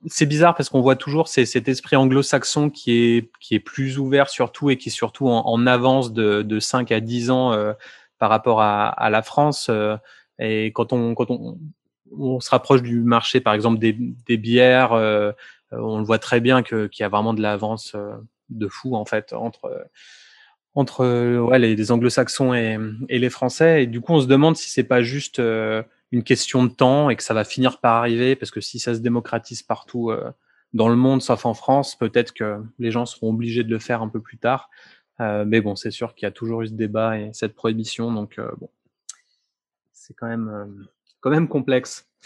[0.06, 4.28] c'est bizarre parce qu'on voit toujours cet esprit anglo-saxon qui est, qui est plus ouvert
[4.28, 7.74] surtout et qui est surtout en, avance de, de 5 à 10 ans
[8.18, 9.70] par rapport à, à la France.
[10.40, 11.58] et quand on, quand on,
[12.18, 15.32] on se rapproche du marché, par exemple des, bières, euh,
[15.70, 18.14] on le voit très bien qu'il y a vraiment de l'avance euh,
[18.50, 19.86] de fou en fait entre
[20.74, 21.04] entre
[21.56, 23.84] les, anglo-saxons et, les français.
[23.84, 27.10] Et du coup, on se demande si c'est pas juste euh, une question de temps
[27.10, 30.12] et que ça va finir par arriver, parce que si ça se démocratise partout
[30.72, 34.02] dans le monde, sauf en France, peut-être que les gens seront obligés de le faire
[34.02, 34.68] un peu plus tard.
[35.18, 38.38] mais bon, c'est sûr qu'il y a toujours eu ce débat et cette prohibition, donc
[38.58, 38.68] bon,
[39.92, 40.86] c'est quand même
[41.22, 42.06] quand même complexe.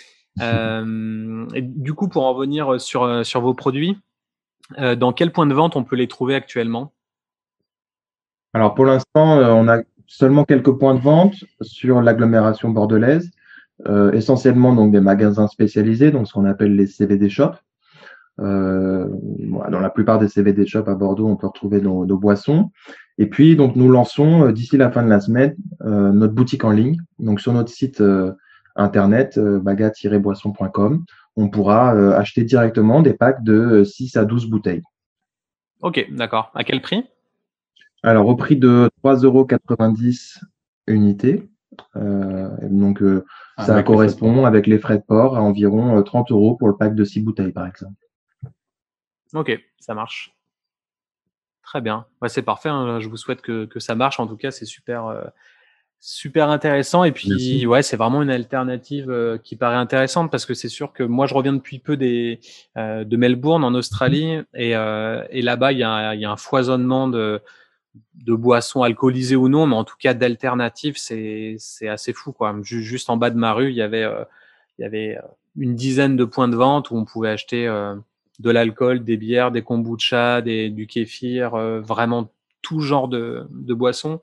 [0.42, 3.96] Euh, et du coup, pour en revenir sur, euh, sur vos produits,
[4.76, 6.92] euh, dans quel point de vente on peut les trouver actuellement?
[8.56, 13.30] Alors pour l'instant, on a seulement quelques points de vente sur l'agglomération bordelaise,
[14.14, 17.58] essentiellement donc des magasins spécialisés, donc ce qu'on appelle les CVD shops.
[18.38, 19.10] dans
[19.68, 22.70] la plupart des CVD shops à Bordeaux, on peut retrouver nos, boissons.
[23.18, 25.54] Et puis donc nous lançons d'ici la fin de la semaine
[25.84, 26.96] notre boutique en ligne.
[27.18, 28.00] Donc sur notre site
[28.76, 31.04] internet euh, baga-boisson.com.
[31.36, 34.82] On pourra euh, acheter directement des packs de 6 à 12 bouteilles.
[35.82, 36.50] Ok, d'accord.
[36.54, 37.04] À quel prix?
[38.06, 39.46] Alors, au prix de 3,90 euros
[40.86, 41.48] unité.
[41.96, 43.02] Euh, donc,
[43.58, 47.04] ça correspond avec les frais de port à environ 30 euros pour le pack de
[47.04, 47.94] 6 bouteilles, par exemple.
[49.34, 50.34] Ok, ça marche.
[51.62, 52.06] Très bien.
[52.28, 52.68] c'est parfait.
[52.68, 53.00] Hein.
[53.00, 54.20] Je vous souhaite que, ça marche.
[54.20, 55.32] En tout cas, c'est super,
[56.00, 60.54] super intéressant et puis ouais c'est vraiment une alternative euh, qui paraît intéressante parce que
[60.54, 62.40] c'est sûr que moi je reviens depuis peu des
[62.76, 66.36] euh, de Melbourne en Australie et, euh, et là-bas il y a, y a, un
[66.36, 67.40] foisonnement de
[68.14, 72.54] de boissons alcoolisées ou non mais en tout cas d'alternatives c'est assez fou quoi.
[72.62, 74.06] Juste en bas de ma rue il y avait
[74.78, 75.18] il y avait
[75.56, 77.66] une dizaine de points de vente où on pouvait acheter
[78.38, 82.30] de l'alcool des bières des kombucha du kéfir vraiment
[82.62, 84.20] tout genre de de boissons.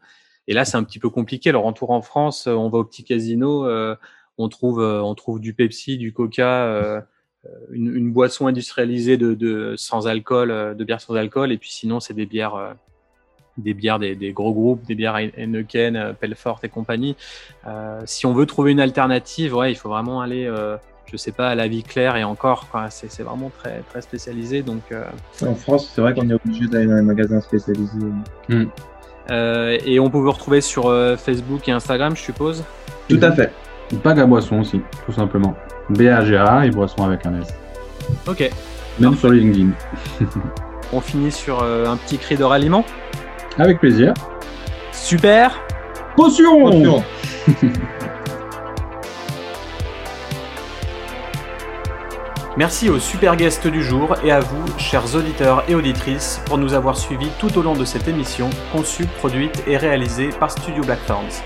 [0.47, 1.51] Et là, c'est un petit peu compliqué.
[1.51, 3.95] Le retour en France, euh, on va au petit casino, euh,
[4.37, 7.05] on trouve, euh, on trouve du Pepsi, du Coca,
[7.71, 11.99] une, une, boisson industrialisée de, de, sans alcool, de bière sans alcool, et puis sinon,
[11.99, 12.75] c'est des bières
[13.57, 17.15] des bières des, des, gros groupes, des bières Heineken, Pelfort et compagnie.
[17.67, 20.77] Euh, si on veut trouver une alternative, ouais, il faut vraiment aller, euh,
[21.11, 24.61] je sais pas, à la vie claire et encore, c'est vraiment très, très spécialisé.
[24.61, 25.03] Donc, euh...
[25.45, 27.97] En France, c'est vrai qu'on est obligé d'aller dans un magasin spécialisé.
[28.49, 28.65] Hmm.
[29.31, 32.63] Euh, et on peut vous retrouver sur euh, Facebook et Instagram, je suppose
[33.07, 33.51] Tout à fait.
[34.03, 35.55] Bag à boisson aussi, tout simplement.
[35.89, 37.53] B-A-G-A et boisson avec un S.
[38.27, 38.49] Ok.
[38.99, 39.69] Même sur LinkedIn.
[40.93, 42.85] on finit sur euh, un petit cri de ralliement
[43.59, 44.13] avec plaisir.
[44.91, 45.61] Super.
[46.15, 47.03] Potion,
[52.55, 56.75] Merci aux super guests du jour et à vous, chers auditeurs et auditrices, pour nous
[56.75, 61.41] avoir suivis tout au long de cette émission conçue, produite et réalisée par Studio Blackthorns.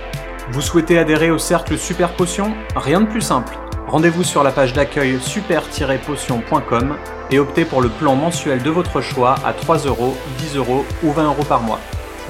[0.51, 2.53] Vous souhaitez adhérer au cercle Super Potion?
[2.75, 3.57] Rien de plus simple.
[3.87, 6.97] Rendez-vous sur la page d'accueil super-potion.com
[7.31, 11.11] et optez pour le plan mensuel de votre choix à 3 euros, 10 euros ou
[11.13, 11.79] 20 euros par mois.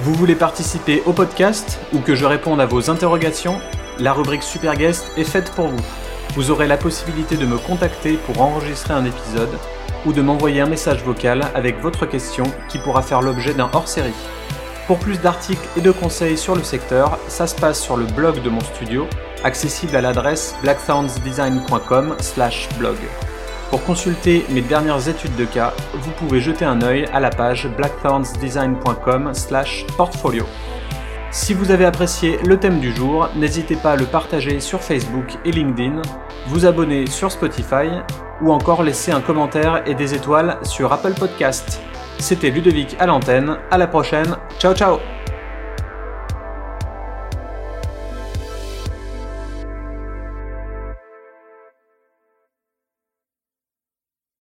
[0.01, 3.59] Vous voulez participer au podcast ou que je réponde à vos interrogations?
[3.99, 5.83] La rubrique Super Guest est faite pour vous
[6.37, 9.57] vous aurez la possibilité de me contacter pour enregistrer un épisode
[10.05, 14.13] ou de m'envoyer un message vocal avec votre question qui pourra faire l'objet d'un hors-série.
[14.85, 18.43] Pour plus d'articles et de conseils sur le secteur, ça se passe sur le blog
[18.43, 19.07] de mon studio,
[19.43, 22.97] accessible à l'adresse blackthornsdesign.com/blog.
[23.69, 27.67] Pour consulter mes dernières études de cas, vous pouvez jeter un œil à la page
[27.75, 30.45] blackthornsdesign.com/portfolio.
[31.31, 35.37] Si vous avez apprécié le thème du jour, n'hésitez pas à le partager sur Facebook
[35.43, 36.01] et LinkedIn,
[36.47, 37.89] vous abonner sur Spotify
[38.41, 41.81] ou encore laisser un commentaire et des étoiles sur Apple Podcast.
[42.19, 44.97] C'était Ludovic à l'antenne, à la prochaine, ciao ciao